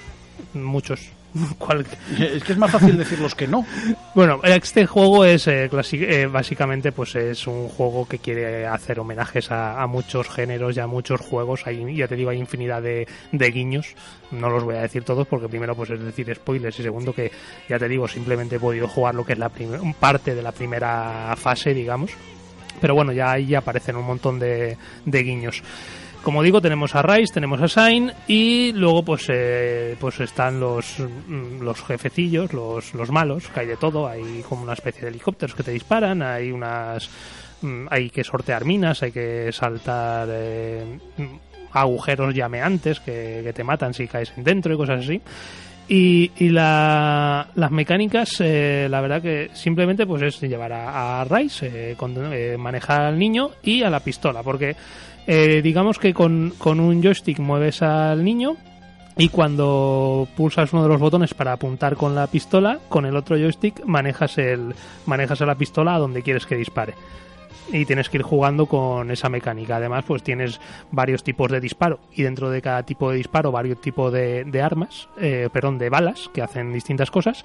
[0.54, 1.12] Muchos.
[1.58, 1.86] ¿Cuál?
[2.18, 3.66] Es que es más fácil decirlos que no.
[4.16, 9.52] Bueno, este juego es eh, eh, básicamente pues es un juego que quiere hacer homenajes
[9.52, 11.68] a, a muchos géneros y a muchos juegos.
[11.68, 13.94] Hay, ya te digo, hay infinidad de, de guiños.
[14.32, 17.30] No los voy a decir todos porque primero pues es decir spoilers y segundo que
[17.68, 19.52] ya te digo simplemente he podido jugar lo que es la
[20.00, 22.12] parte de la primera fase, digamos.
[22.82, 25.64] Pero bueno, ya ahí aparecen un montón de, de guiños.
[26.26, 30.98] Como digo, tenemos a Rice, tenemos a Shine y luego pues eh, pues están los,
[30.98, 35.10] mm, los jefecillos, los, los malos, que hay de todo, hay como una especie de
[35.10, 37.12] helicópteros que te disparan, hay unas
[37.62, 40.98] mm, hay que sortear minas, hay que saltar eh,
[41.74, 45.22] agujeros llameantes que, que te matan si caes dentro y cosas así.
[45.88, 51.26] Y, y la- las mecánicas, eh, la verdad que simplemente pues es llevar a, a
[51.26, 54.76] Rice, eh, con- eh, manejar al niño y a la pistola, porque
[55.28, 58.56] eh, digamos que con, con un joystick mueves al niño
[59.18, 63.38] y cuando pulsas uno de los botones para apuntar con la pistola, con el otro
[63.38, 64.74] joystick manejas el
[65.06, 66.96] manejas a la pistola a donde quieres que dispare.
[67.72, 69.78] Y tienes que ir jugando con esa mecánica.
[69.78, 70.60] Además, pues tienes
[70.92, 72.00] varios tipos de disparo.
[72.14, 76.30] Y dentro de cada tipo de disparo, varios tipos de, armas, eh, perdón, de balas,
[76.34, 77.44] que hacen distintas cosas.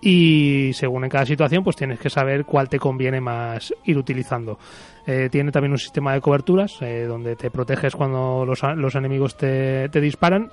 [0.00, 4.58] Y según en cada situación, pues tienes que saber cuál te conviene más ir utilizando.
[5.06, 9.36] Eh, tiene también un sistema de coberturas, eh, donde te proteges cuando los, los enemigos
[9.36, 10.50] te, te disparan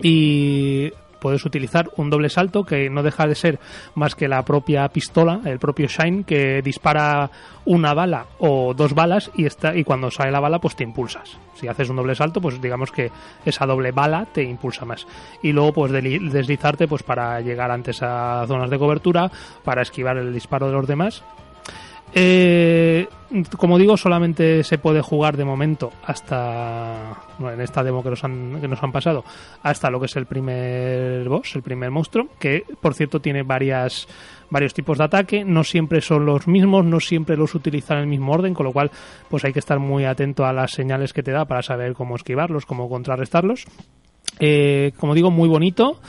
[0.00, 0.92] y
[1.22, 3.60] puedes utilizar un doble salto que no deja de ser
[3.94, 7.30] más que la propia pistola, el propio Shine que dispara
[7.64, 11.38] una bala o dos balas y está y cuando sale la bala pues te impulsas.
[11.54, 13.12] Si haces un doble salto pues digamos que
[13.44, 15.06] esa doble bala te impulsa más
[15.42, 19.30] y luego pues deslizarte pues para llegar antes a zonas de cobertura,
[19.62, 21.22] para esquivar el disparo de los demás
[22.14, 23.06] eh,
[23.56, 28.92] como digo, solamente se puede jugar de momento hasta en esta demo que nos, han,
[28.92, 29.24] pasado,
[29.62, 34.06] hasta lo que es el primer boss, el primer monstruo, que por cierto tiene varios
[34.74, 38.32] tipos de ataque, no siempre son los mismos, no siempre los utilizan en el mismo
[38.32, 38.90] orden, con lo cual
[39.30, 42.16] pues hay que estar muy atento a las señales que te da para saber cómo
[42.16, 43.64] esquivarlos, cómo contrarrestarlos.
[44.40, 46.00] Eh, como digo, muy bonito.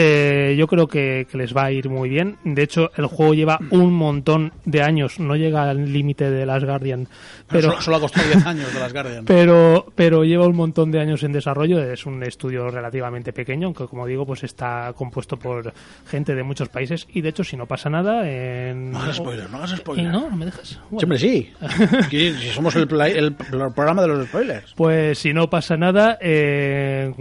[0.00, 2.36] Eh, yo creo que, que les va a ir muy bien.
[2.44, 5.18] De hecho, el juego lleva un montón de años.
[5.18, 7.08] No llega al límite de las Guardian.
[7.48, 9.24] Pero, solo, solo ha costado 10 años de las Guardian.
[9.26, 11.82] pero, pero lleva un montón de años en desarrollo.
[11.82, 15.72] Es un estudio relativamente pequeño, aunque como digo, pues está compuesto por
[16.06, 17.08] gente de muchos países.
[17.12, 18.92] Y de hecho, si no pasa nada, en...
[18.92, 20.06] No hagas spoiler, no hagas ¿Y spoiler.
[20.12, 20.30] no?
[20.30, 20.78] ¿No me dejas?
[20.90, 20.98] Bueno.
[21.00, 21.50] Siempre sí.
[22.04, 24.74] Aquí, si somos el, play- el programa de los spoilers.
[24.76, 27.12] Pues si no pasa nada, eh,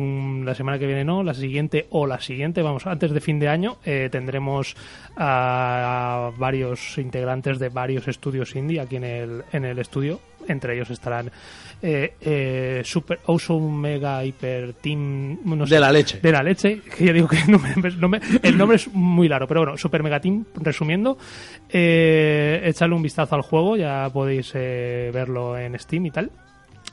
[0.45, 3.47] la semana que viene no, la siguiente o la siguiente, vamos, antes de fin de
[3.47, 4.76] año, eh, tendremos
[5.15, 10.20] a, varios integrantes de varios estudios indie aquí en el, en el estudio.
[10.47, 11.30] Entre ellos estarán
[11.82, 15.39] eh, eh, Super Awesome Mega Hyper Team.
[15.43, 16.20] no sé, De la leche.
[16.22, 19.28] De la leche, que ya digo que el nombre, el nombre- el nombre es muy
[19.28, 21.18] largo, pero bueno, Super Mega Team, resumiendo,
[21.70, 26.32] echadle un vistazo al juego, ya podéis verlo en Steam y tal.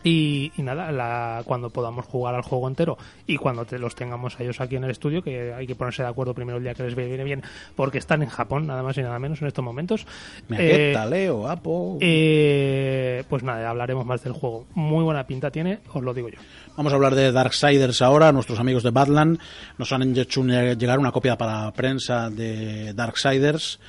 [0.05, 4.39] Y, y nada, la, cuando podamos jugar al juego entero y cuando te, los tengamos
[4.39, 6.75] a ellos aquí en el estudio, que hay que ponerse de acuerdo primero el día
[6.75, 7.43] que les viene bien,
[7.75, 10.07] porque están en Japón, nada más y nada menos en estos momentos.
[10.49, 11.49] Mira, Eh, ¿qué tal, Leo?
[11.49, 11.97] Apo.
[12.03, 14.67] eh, pues nada, hablaremos más del juego.
[14.75, 16.39] Muy buena pinta tiene, os lo digo yo.
[16.77, 18.31] Vamos a hablar de Darksiders ahora.
[18.33, 19.39] Nuestros amigos de Badland
[19.79, 23.81] nos han hecho llegar una copia para prensa de Darksiders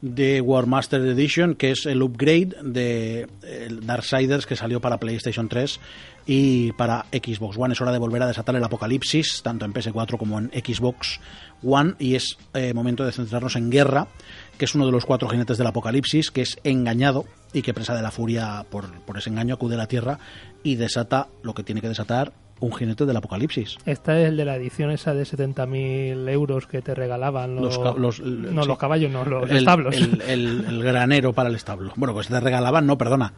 [0.00, 5.48] de War Master Edition, que es el upgrade de el Darksiders que salió para PlayStation
[5.48, 5.80] 3
[6.26, 7.72] y para Xbox One.
[7.72, 11.20] Es hora de volver a desatar el apocalipsis, tanto en PS4 como en Xbox
[11.62, 14.08] One, y es eh, momento de centrarnos en Guerra,
[14.56, 17.94] que es uno de los cuatro jinetes del apocalipsis, que es engañado y que presa
[17.94, 20.18] de la furia por, por ese engaño acude a la Tierra
[20.62, 23.76] y desata lo que tiene que desatar un jinete del apocalipsis.
[23.86, 28.20] Este es el de la edición esa de 70.000 euros que te regalaban los, los-
[28.20, 28.68] no, sí.
[28.68, 29.96] los caballos, no, los el, establos.
[29.96, 31.92] El, el- el granero para el establo.
[31.96, 33.32] Bueno, pues te regalaban, no, perdona.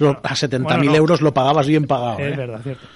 [0.00, 0.94] A 70.000 bueno, no.
[0.96, 2.18] euros lo pagabas bien pagado.
[2.18, 2.36] es ¿eh?
[2.36, 2.86] verdad, cierto.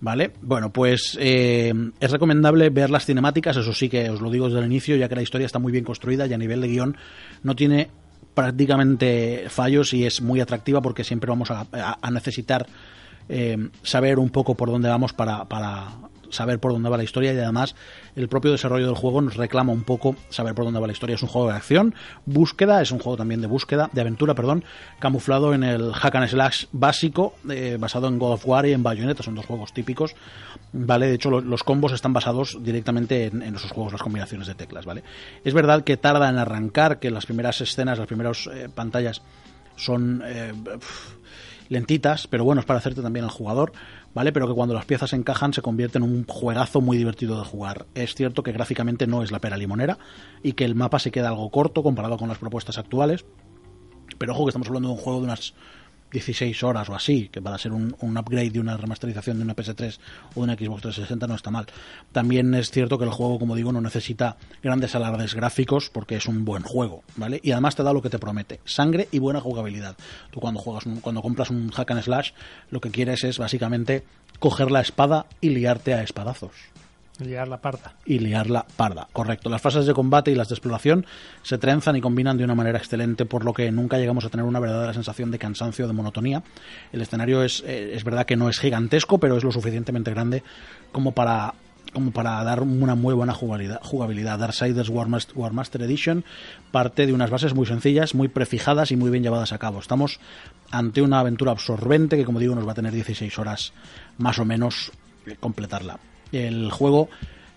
[0.00, 4.46] Vale, bueno, pues eh, es recomendable ver las cinemáticas, eso sí que os lo digo
[4.46, 6.68] desde el inicio, ya que la historia está muy bien construida y a nivel de
[6.68, 6.96] guion
[7.42, 7.88] no tiene
[8.34, 12.66] prácticamente fallos y es muy atractiva porque siempre vamos a, a- a necesitar
[13.28, 15.88] eh, saber un poco por dónde vamos para, para
[16.28, 17.76] saber por dónde va la historia y además
[18.16, 21.14] el propio desarrollo del juego nos reclama un poco saber por dónde va la historia.
[21.14, 24.64] Es un juego de acción, búsqueda, es un juego también de búsqueda, de aventura, perdón,
[24.98, 28.82] camuflado en el hack and slash básico, eh, basado en God of War y en
[28.82, 30.16] Bayonetta, son dos juegos típicos,
[30.72, 31.06] ¿vale?
[31.06, 34.84] De hecho, lo- los combos están basados directamente en, esos juegos, las combinaciones de teclas,
[34.84, 35.04] ¿vale?
[35.44, 39.22] Es verdad que tarda en arrancar, que las primeras escenas, las primeras eh, pantallas
[39.76, 40.52] son eh,
[41.68, 43.72] lentitas, pero bueno, es para hacerte también al jugador,
[44.14, 44.32] ¿vale?
[44.32, 47.86] Pero que cuando las piezas encajan se convierte en un juegazo muy divertido de jugar.
[47.94, 49.98] Es cierto que gráficamente no es la pera limonera
[50.42, 53.24] y que el mapa se queda algo corto comparado con las propuestas actuales,
[54.18, 55.54] pero ojo que estamos hablando de un juego de unas
[56.12, 59.98] 16 horas o así, que para ser un, upgrade de una remasterización de una PS3
[60.34, 61.66] o de una Xbox 360 no está mal.
[62.12, 66.26] También es cierto que el juego, como digo, no necesita grandes alardes gráficos porque es
[66.26, 67.40] un buen juego, ¿vale?
[67.42, 69.96] Y además te da lo que te promete, sangre y buena jugabilidad.
[70.30, 72.30] Tú cuando juegas cuando compras un hack and slash,
[72.70, 74.04] lo que quieres es básicamente
[74.38, 76.75] coger la espada y liarte a espadazos.
[77.18, 77.94] Liar la parda.
[78.04, 79.08] y liarla parda.
[79.12, 79.48] Correcto.
[79.48, 81.06] Las fases de combate y las de exploración
[81.42, 84.44] se trenzan y combinan de una manera excelente, por lo que nunca llegamos a tener
[84.44, 86.42] una verdadera sensación de cansancio o de monotonía.
[86.92, 90.42] El escenario es, eh, es verdad que no es gigantesco, pero es lo suficientemente grande
[90.92, 91.54] como para
[91.92, 93.80] como para dar una muy buena jugabilidad.
[93.82, 94.38] jugabilidad.
[94.38, 96.24] Darksiders War Mas- War Master Edition
[96.70, 99.78] parte de unas bases muy sencillas, muy prefijadas y muy bien llevadas a cabo.
[99.78, 100.20] Estamos
[100.70, 103.72] ante una aventura absorbente que, como digo, nos va a tener 16 horas
[104.18, 104.92] más o menos
[105.40, 105.98] completarla.
[106.32, 107.08] El juego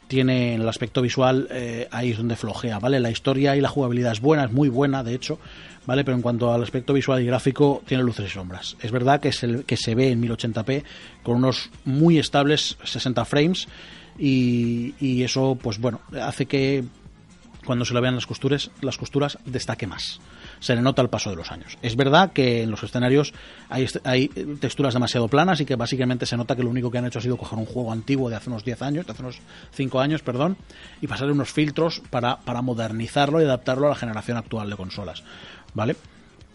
[0.09, 2.99] tiene en el aspecto visual, eh, ahí es donde flojea, ¿vale?
[2.99, 5.39] La historia y la jugabilidad es buena, es muy buena, de hecho,
[5.85, 6.03] ¿vale?
[6.03, 8.75] Pero en cuanto al aspecto visual y gráfico, tiene luces y sombras.
[8.81, 10.83] Es verdad que se, que se ve en 1080p
[11.21, 13.67] con unos muy estables 60 frames
[14.17, 16.83] y, y eso, pues bueno, hace que
[17.63, 20.19] cuando se le vean las costuras, las costuras destaque más.
[20.59, 21.77] Se le nota el paso de los años.
[21.81, 23.33] Es verdad que en los escenarios
[23.69, 24.27] hay, hay
[24.59, 27.21] texturas demasiado planas y que básicamente se nota que lo único que han hecho ha
[27.21, 29.39] sido coger un juego antiguo de hace unos 10 años, de hace unos
[29.71, 30.57] 5 años, perdón,
[31.01, 35.23] y pasarle unos filtros para, modernizarlo y adaptarlo a la generación actual de consolas.
[35.73, 35.95] ¿Vale?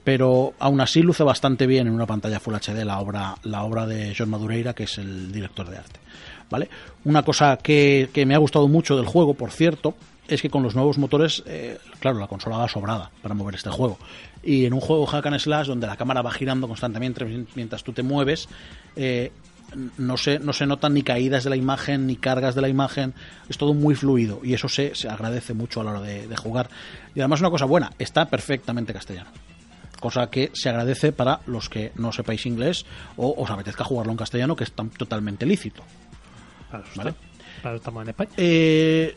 [0.03, 3.87] Pero aún así luce bastante bien en una pantalla Full HD la obra, la obra
[3.87, 6.01] de John Madureira, que es el director de arte.
[6.51, 6.69] ¿Vale?
[7.05, 9.95] Una cosa que me ha gustado mucho del juego, por cierto,
[10.29, 13.71] es que con los nuevos motores, eh, claro, la consola va sobrada para mover este
[13.71, 13.99] juego.
[14.43, 17.93] Y en un juego hack and slash donde la cámara va girando constantemente mientras tú
[17.93, 18.49] te mueves,
[18.97, 19.33] eh,
[19.99, 23.13] no se, no se notan ni caídas de la imagen, ni cargas de la imagen,
[23.49, 26.37] es todo muy fluido y eso se, se agradece mucho a la hora de, de
[26.37, 26.69] jugar.
[27.15, 29.31] Y además una cosa buena, está perfectamente castellano.
[30.01, 32.85] Cosa que se agradece para los que no sepáis inglés
[33.17, 35.83] o os apetezca jugarlo en castellano, que es tan- totalmente lícito.
[36.95, 37.15] ¿Vale?
[37.77, 38.31] estamos en España.
[38.37, 39.17] Eh,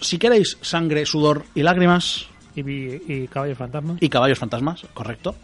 [0.00, 3.96] si queréis sangre, sudor y lágrimas Y, vi- y Caballo Fantasma.
[4.00, 5.34] y caballos fantasmas, correcto,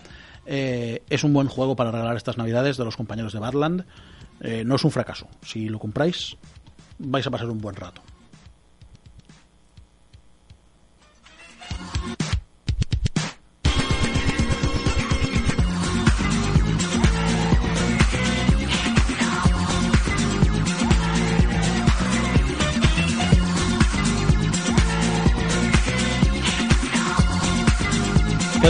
[0.47, 3.85] eh, es un buen juego para regalar estas navidades de los compañeros de Badland.
[4.41, 5.29] Eh, no es un fracaso.
[5.43, 6.37] Si lo compráis,
[6.99, 8.03] vais a pasar un buen rato.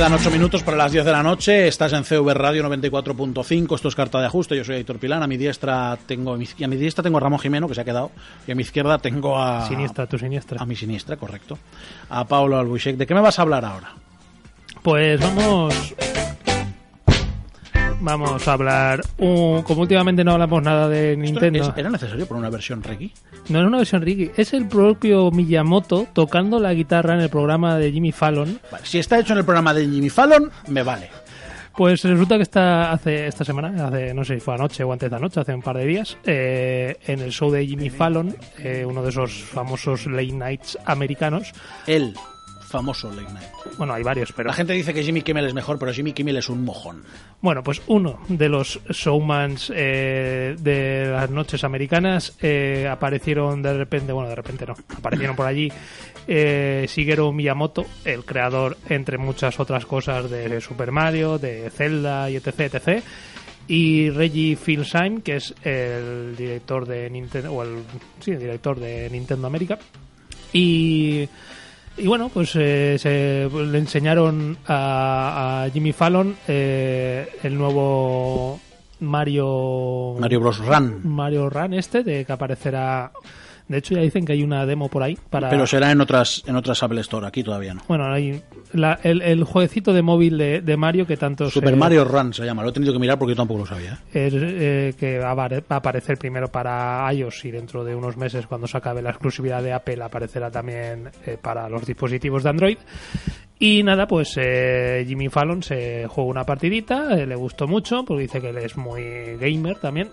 [0.05, 1.67] Quedan 8 minutos para las 10 de la noche.
[1.67, 3.75] Estás en CV Radio 94.5.
[3.75, 4.55] Esto es Carta de Ajuste.
[4.55, 5.23] Yo soy Aitor Pilán.
[5.23, 7.85] A mi diestra tengo y a mi diestra tengo a Ramón Jimeno, que se ha
[7.87, 8.11] quedado.
[8.47, 9.67] Y a mi izquierda tengo a.
[9.67, 10.61] Siniestra, tu siniestra.
[10.61, 11.59] A mi siniestra, correcto.
[12.11, 12.99] A Pablo Albuixec.
[12.99, 13.95] ¿De qué me vas a hablar ahora?
[14.83, 15.95] Pues vamos.
[18.05, 19.01] Vamos a hablar.
[19.19, 21.75] un- como últimamente no hablamos nada de ¿Esto Nintendo.
[21.77, 23.11] ¿Era necesario por una versión reggae?
[23.49, 27.77] No es una versión Ricky, es el propio Miyamoto tocando la guitarra en el programa
[27.77, 28.59] de Jimmy Fallon.
[28.71, 31.11] Vale, si está hecho en el programa de Jimmy Fallon, me vale.
[31.77, 35.11] Pues resulta que está hace esta semana, hace no sé si fue anoche o antes
[35.11, 38.85] de anoche, hace un par de días, eh, en el show de Jimmy Fallon, eh,
[38.87, 41.53] uno de esos famosos late nights americanos.
[41.87, 42.15] El
[42.75, 43.47] famoso Late Night.
[43.79, 46.39] Bueno, hay varios, pero La gente dice que Jimmy Kimmel es mejor, pero Jimmy Kimmel
[46.39, 47.05] es un mojón.
[47.41, 54.13] Bueno, pues uno de los showmans eh, de las noches americanas eh, aparecieron de repente,
[54.13, 55.71] bueno, de repente no, aparecieron por allí
[56.27, 62.35] eh, Shigeru Miyamoto, el creador, entre muchas otras cosas, de Super Mario, de Zelda y
[62.35, 63.05] etc, etc.
[63.69, 67.85] Y Reggie Fils-Aime, que es el director de Nintendo, o el,
[68.19, 69.79] sí, el director de Nintendo América.
[70.53, 71.29] Y
[71.97, 78.61] y bueno, pues eh, se, le enseñaron a, a Jimmy Fallon eh, el nuevo
[79.01, 80.59] Mario Mario Bros.
[80.59, 81.01] Run.
[81.05, 83.13] Mario Run este de que aparecerá.
[83.69, 85.49] De hecho ya dicen que hay una demo por ahí para.
[85.49, 87.83] Pero será en otras, en otras Apple Store, aquí todavía no.
[87.89, 88.43] Bueno, hay
[88.75, 92.45] la- el, el jueguecito de móvil de, de Mario que tanto Super Mario Run se
[92.45, 93.99] llama, lo he tenido que mirar porque yo tampoco lo sabía.
[94.13, 97.95] es, eh, que va a apare- va a aparecer primero para iOS y dentro de
[97.95, 102.43] unos meses cuando se acabe la exclusividad de Apple aparecerá también eh, para los dispositivos
[102.43, 102.77] de Android
[103.59, 108.41] y nada pues eh, Jimmy Fallon se juega una partidita le gustó mucho porque dice
[108.41, 109.03] que él es muy
[109.41, 110.11] gamer también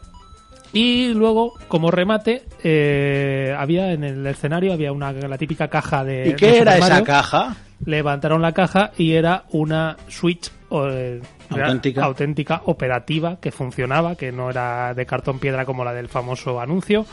[0.73, 6.27] y luego como remate eh, había en el escenario había una la típica caja de
[6.27, 7.55] ¿Y de qué era esa caja?
[7.85, 12.03] Levantaron la caja y era una Switch eh, Auténtica.
[12.05, 17.05] auténtica operativa que funcionaba, que no era de cartón piedra como la del famoso anuncio.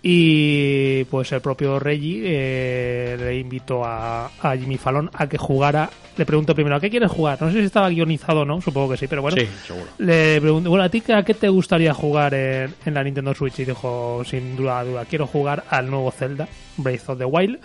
[0.00, 5.90] Y pues el propio Reggie eh, le invitó a, a Jimmy Fallon a que jugara.
[6.16, 7.40] Le pregunto primero, ¿a qué quieres jugar?
[7.42, 9.36] No sé si estaba guionizado o no, supongo que sí, pero bueno.
[9.36, 9.86] Sí, seguro.
[9.98, 13.34] Le pregunto, bueno, ¿a ti qué- a qué te gustaría jugar en, en la Nintendo
[13.34, 13.58] Switch?
[13.58, 16.46] Y dijo, sin duda, duda, quiero jugar al nuevo Zelda,
[16.76, 17.58] Breath of the Wild.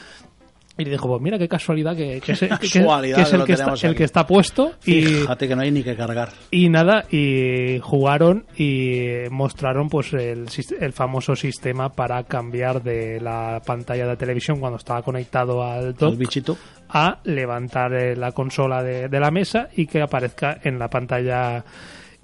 [0.76, 3.44] Y dijo, pues mira qué casualidad que, que, se- que- que- Casualidad que es el
[3.46, 3.98] que, está, tenemos el aquí.
[4.00, 4.72] que está puesto.
[4.86, 6.30] Y, Fíjate que no hay ni que cargar.
[6.50, 10.48] y nada, y jugaron y mostraron pues el,
[10.94, 16.58] famoso sistema para cambiar de la pantalla de televisión cuando estaba conectado al dock bichito.
[16.90, 21.64] a levantar eh, la consola de, de la mesa y que aparezca en la pantalla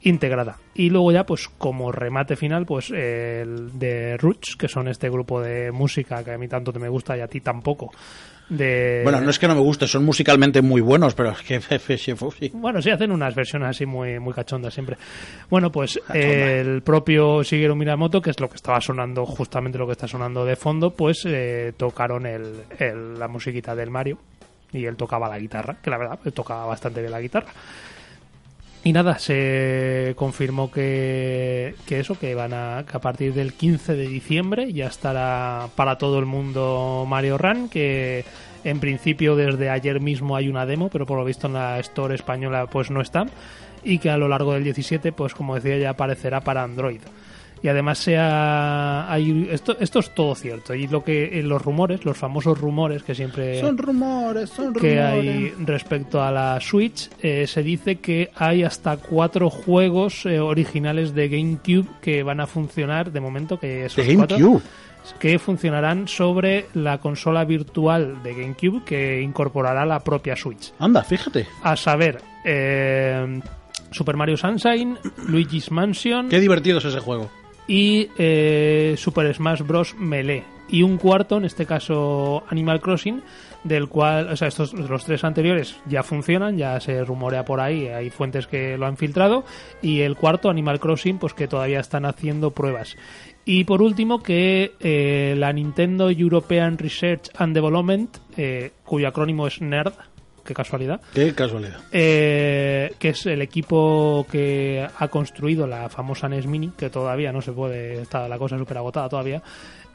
[0.02, 0.58] integrada.
[0.74, 5.42] Y luego ya, pues como remate final, pues el de Roots, que son este grupo
[5.42, 7.92] de música que a mí tanto te me gusta y a ti tampoco.
[8.50, 9.02] De...
[9.04, 11.62] Bueno, no es que no me guste, son musicalmente muy buenos, pero es que
[11.98, 12.14] sí.
[12.54, 14.98] Bueno, sí, hacen unas versiones así muy, muy cachondas siempre.
[15.50, 19.94] Bueno, pues el propio Shigeru Miyamoto, que es lo que estaba sonando, justamente lo que
[19.94, 24.18] está sonando de fondo, pues eh, tocaron el, el- la musiquita del Mario
[24.72, 27.50] y él tocaba la guitarra, que la verdad, él tocaba bastante bien la guitarra.
[28.84, 33.96] Y nada, se confirmó que, que eso, que van a, que a partir del 15
[33.96, 38.24] de diciembre ya estará para todo el mundo Mario Run, que
[38.64, 42.16] en principio desde ayer mismo hay una demo, pero por lo visto en la Store
[42.16, 43.26] española pues no está,
[43.84, 47.02] y que a lo largo del 17, pues como decía, ya aparecerá para Android.
[47.62, 52.06] Y además sea hay esto esto es todo cierto y lo que en los rumores
[52.06, 54.82] los famosos rumores que siempre Son rumores, son rumores.
[54.82, 60.40] que hay respecto a la Switch, eh, se dice que hay hasta cuatro juegos eh,
[60.40, 64.62] originales de GameCube que van a funcionar de momento que esos De cuatro GameCube.
[65.20, 70.72] que funcionarán sobre la consola virtual de GameCube que incorporará la propia Switch.
[70.80, 71.46] Anda, fíjate.
[71.64, 73.40] A saber, eh,
[73.92, 74.98] Super Mario Sunshine,
[75.28, 77.30] Luigi's Mansion Qué divertido es ese juego.
[77.70, 79.96] Y eh, Super Smash Bros.
[79.96, 80.44] Melee.
[80.68, 83.22] Y un cuarto, en este caso Animal Crossing,
[83.64, 87.88] del cual, o sea, estos los tres anteriores ya funcionan, ya se rumorea por ahí,
[87.88, 89.46] hay fuentes que lo han filtrado,
[89.82, 92.98] y el cuarto, Animal Crossing, pues que todavía están haciendo pruebas.
[93.46, 99.62] Y por último, que eh, la Nintendo European Research and Development, eh, cuyo acrónimo es
[99.62, 99.94] NERD,
[100.44, 101.80] qué casualidad, Qué casualidad.
[101.92, 107.42] eh, que es el equipo que ha construido la famosa NES Mini, que todavía no
[107.42, 109.42] se puede, está la cosa súper agotada todavía,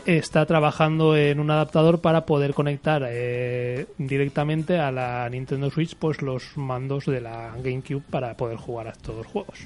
[0.07, 6.21] está trabajando en un adaptador para poder conectar eh, directamente a la Nintendo Switch pues
[6.23, 9.59] los mandos de la GameCube para poder jugar a estos juegos.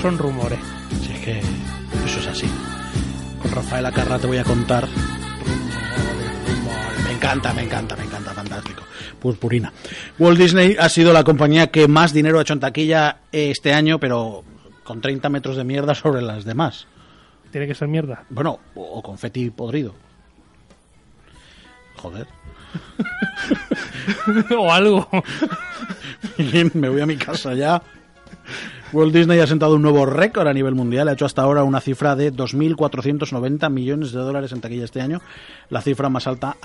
[0.00, 0.58] Son rumores.
[1.02, 2.46] Si es que eso es así.
[3.42, 4.88] Con Rafael Acarra te voy a contar.
[7.20, 8.82] Me encanta, me encanta, me encanta, fantástico.
[9.20, 9.70] Purpurina.
[10.18, 14.00] Walt Disney ha sido la compañía que más dinero ha hecho en taquilla este año,
[14.00, 14.42] pero
[14.84, 16.86] con 30 metros de mierda sobre las demás.
[17.52, 18.24] Tiene que ser mierda.
[18.30, 19.94] Bueno, o, o confeti podrido.
[21.96, 22.26] Joder.
[24.58, 25.06] o algo.
[26.38, 27.82] Bien, me voy a mi casa ya.
[28.92, 31.06] Walt Disney ha sentado un nuevo récord a nivel mundial.
[31.06, 35.20] Ha hecho hasta ahora una cifra de 2.490 millones de dólares en taquilla este año,
[35.68, 36.56] la cifra más alta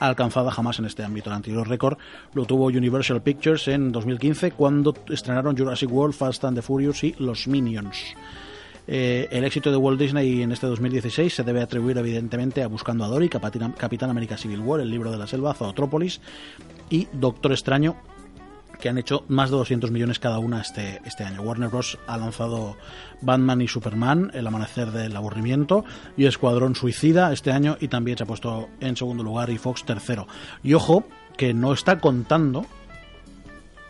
[0.00, 1.30] alcanzada jamás en este ámbito.
[1.30, 1.96] El anterior récord
[2.34, 7.14] lo tuvo Universal Pictures en 2015 cuando estrenaron Jurassic World, Fast and the Furious y
[7.20, 7.96] Los Minions.
[8.88, 13.04] Eh, el éxito de Walt Disney en este 2016 se debe atribuir evidentemente a Buscando
[13.04, 16.20] a Dory, Capitán América Civil War, El libro de la selva, Zootrópolis
[16.90, 17.96] y Doctor Extraño,
[18.80, 21.42] que han hecho más de 200 millones cada una este, este año.
[21.42, 21.98] Warner Bros.
[22.06, 22.76] ha lanzado
[23.20, 25.84] Batman y Superman, El amanecer del aburrimiento
[26.16, 29.84] y Escuadrón Suicida este año y también se ha puesto en segundo lugar y Fox
[29.84, 30.26] tercero.
[30.62, 31.04] Y ojo,
[31.36, 32.66] que no está contando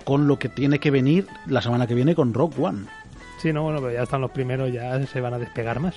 [0.04, 2.86] con lo que tiene que venir la semana que viene con Rock One.
[3.42, 5.94] Sí, no, bueno, pero ya están los primeros, ya se van a despegar más.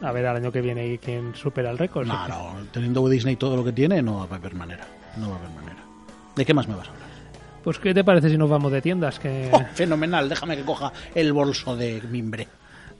[0.00, 2.06] A ver al año que viene quién supera el récord.
[2.06, 4.86] No, no, teniendo Disney todo lo que tiene, no va a haber manera.
[5.16, 5.78] No va a haber manera.
[6.36, 6.99] ¿De qué más me vas a hablar?
[7.62, 9.18] Pues, ¿qué te parece si nos vamos de tiendas?
[9.18, 12.48] Que Oh, fenomenal, déjame que coja el bolso de mimbre.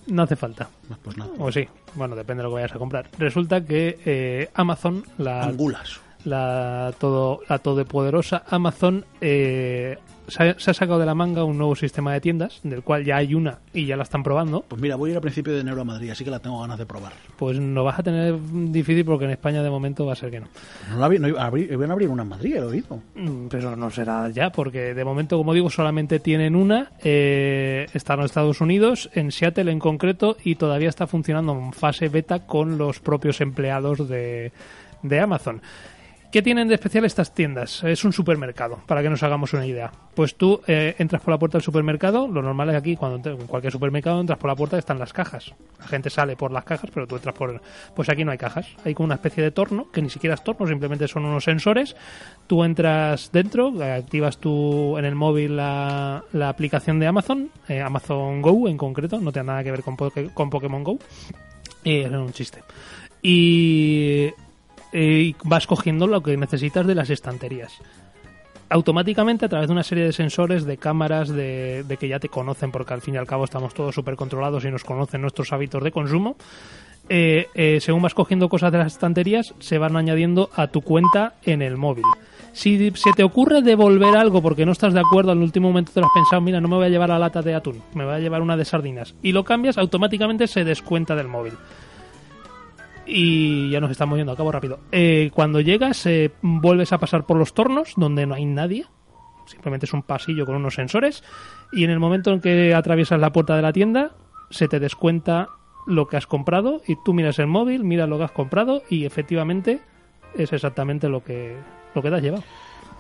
[0.07, 0.69] no hace falta.
[1.03, 1.31] Pues nada.
[1.39, 3.09] O sí, bueno, depende de lo que vayas a comprar.
[3.19, 6.01] Resulta que eh, Amazon, la, Angulas.
[6.25, 9.97] la, todo, la todopoderosa Amazon, eh,
[10.31, 13.05] se, ha, se ha sacado de la manga un nuevo sistema de tiendas, del cual
[13.05, 14.65] ya hay una y ya la están probando.
[14.69, 16.61] Pues mira, voy a ir a principio de enero a Madrid, así que la tengo
[16.61, 17.13] ganas de probar.
[17.37, 18.35] Pues no vas a tener
[18.71, 20.47] difícil porque en España de momento va a ser que no.
[20.91, 23.01] No la vi- no iba a abrir, iban a abrir una en Madrid, he oído.
[23.15, 26.93] Mm, Pero no será ya, porque de momento, como digo, solamente tienen una.
[27.03, 32.09] Eh, está en Estados Unidos, en Seattle en concreto, y todavía está funcionando en fase
[32.09, 34.53] beta con los propios empleados de,
[35.03, 35.61] de Amazon.
[36.33, 37.83] ¿Qué tienen de especial estas tiendas?
[37.83, 39.91] Es un supermercado, para que nos hagamos una idea.
[40.15, 43.49] Pues tú eh, entras por la puerta del supermercado, lo normal es aquí, cuando en
[43.49, 45.53] cualquier supermercado, entras por la puerta y están las cajas.
[45.81, 47.61] La gente sale por las cajas, pero tú entras por...
[47.97, 48.69] Pues aquí no hay cajas.
[48.85, 51.97] Hay como una especie de torno, que ni siquiera es torno, simplemente son unos sensores.
[52.47, 58.69] Tú entras dentro, activas tú en el móvil la, aplicación de Amazon, eh, Amazon Go
[58.69, 60.97] en concreto, no tiene nada que ver con, Poké- con Pokémon Go.
[61.83, 62.63] Es un chiste.
[63.21, 64.35] Y eh,
[64.93, 67.73] y vas cogiendo lo que necesitas de las estanterías.
[68.69, 72.29] Automáticamente, a través de una serie de sensores, de cámaras, de, de que ya te
[72.29, 75.53] conocen, porque al fin y al cabo estamos todos súper controlados y nos conocen nuestros
[75.53, 76.37] hábitos de consumo,
[77.13, 81.35] eh, eh, según vas cogiendo cosas de las estanterías, se van añadiendo a tu cuenta
[81.43, 82.05] en el móvil.
[82.53, 86.01] Si se te ocurre devolver algo porque no estás de acuerdo, al último momento te
[86.01, 88.15] lo has pensado, mira, no me voy a llevar la lata de atún, me voy
[88.15, 91.55] a llevar una de sardinas, y lo cambias, automáticamente se descuenta del móvil.
[93.13, 94.79] Y ya nos estamos yendo a cabo rápido.
[94.93, 98.87] Eh, cuando llegas, eh, vuelves a pasar por los tornos, donde no hay nadie.
[99.47, 101.25] Simplemente es un pasillo con unos sensores.
[101.73, 104.13] Y en el momento en que atraviesas la puerta de la tienda,
[104.51, 105.49] se te descuenta
[105.89, 106.83] lo que has comprado.
[106.87, 108.83] Y tú miras el móvil, miras lo que has comprado.
[108.89, 109.81] Y efectivamente
[110.37, 111.57] es exactamente lo que,
[111.97, 112.45] lo que te has llevado.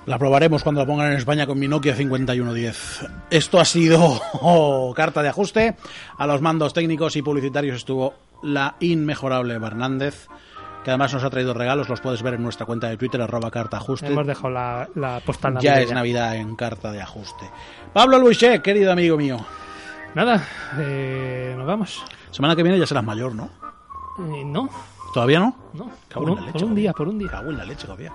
[0.07, 3.07] La probaremos cuando la pongan en España con mi Nokia 5110.
[3.31, 4.21] Esto ha sido
[4.97, 5.77] carta de ajuste.
[6.17, 10.29] A los mandos técnicos y publicitarios estuvo la inmejorable Hernández,
[10.85, 11.89] que además nos ha traído regalos.
[11.89, 14.07] Los puedes ver en nuestra cuenta de Twitter, arroba carta ajuste.
[14.07, 17.51] Hemos dejado la, la postal Ya es Navidad en carta de ajuste.
[17.93, 19.39] Pablo Luisé, querido amigo mío.
[20.15, 20.45] Nada,
[20.79, 22.03] eh, nos vamos.
[22.31, 23.51] Semana que viene ya serás mayor, ¿no?
[24.35, 24.69] Eh, no,
[25.13, 25.57] ¿Todavía no?
[25.73, 25.91] no.
[26.09, 27.29] Cago Por en un, la leche, por un día, por un día.
[27.31, 28.13] Cago en la leche todavía.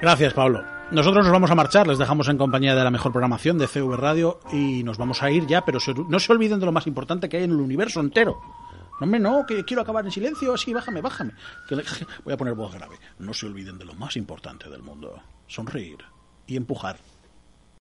[0.00, 0.62] Gracias, Pablo.
[0.90, 3.96] Nosotros nos vamos a marchar, les dejamos en compañía de la mejor programación de CV
[3.96, 5.78] Radio y nos vamos a ir ya, pero
[6.08, 8.40] no se olviden de lo más importante que hay en el universo entero.
[9.00, 11.32] No, hombre, no, que quiero acabar en silencio, sí, bájame, bájame.
[12.24, 12.96] Voy a poner voz grave.
[13.18, 15.22] No se olviden de lo más importante del mundo.
[15.46, 15.98] Sonreír
[16.46, 16.98] y empujar.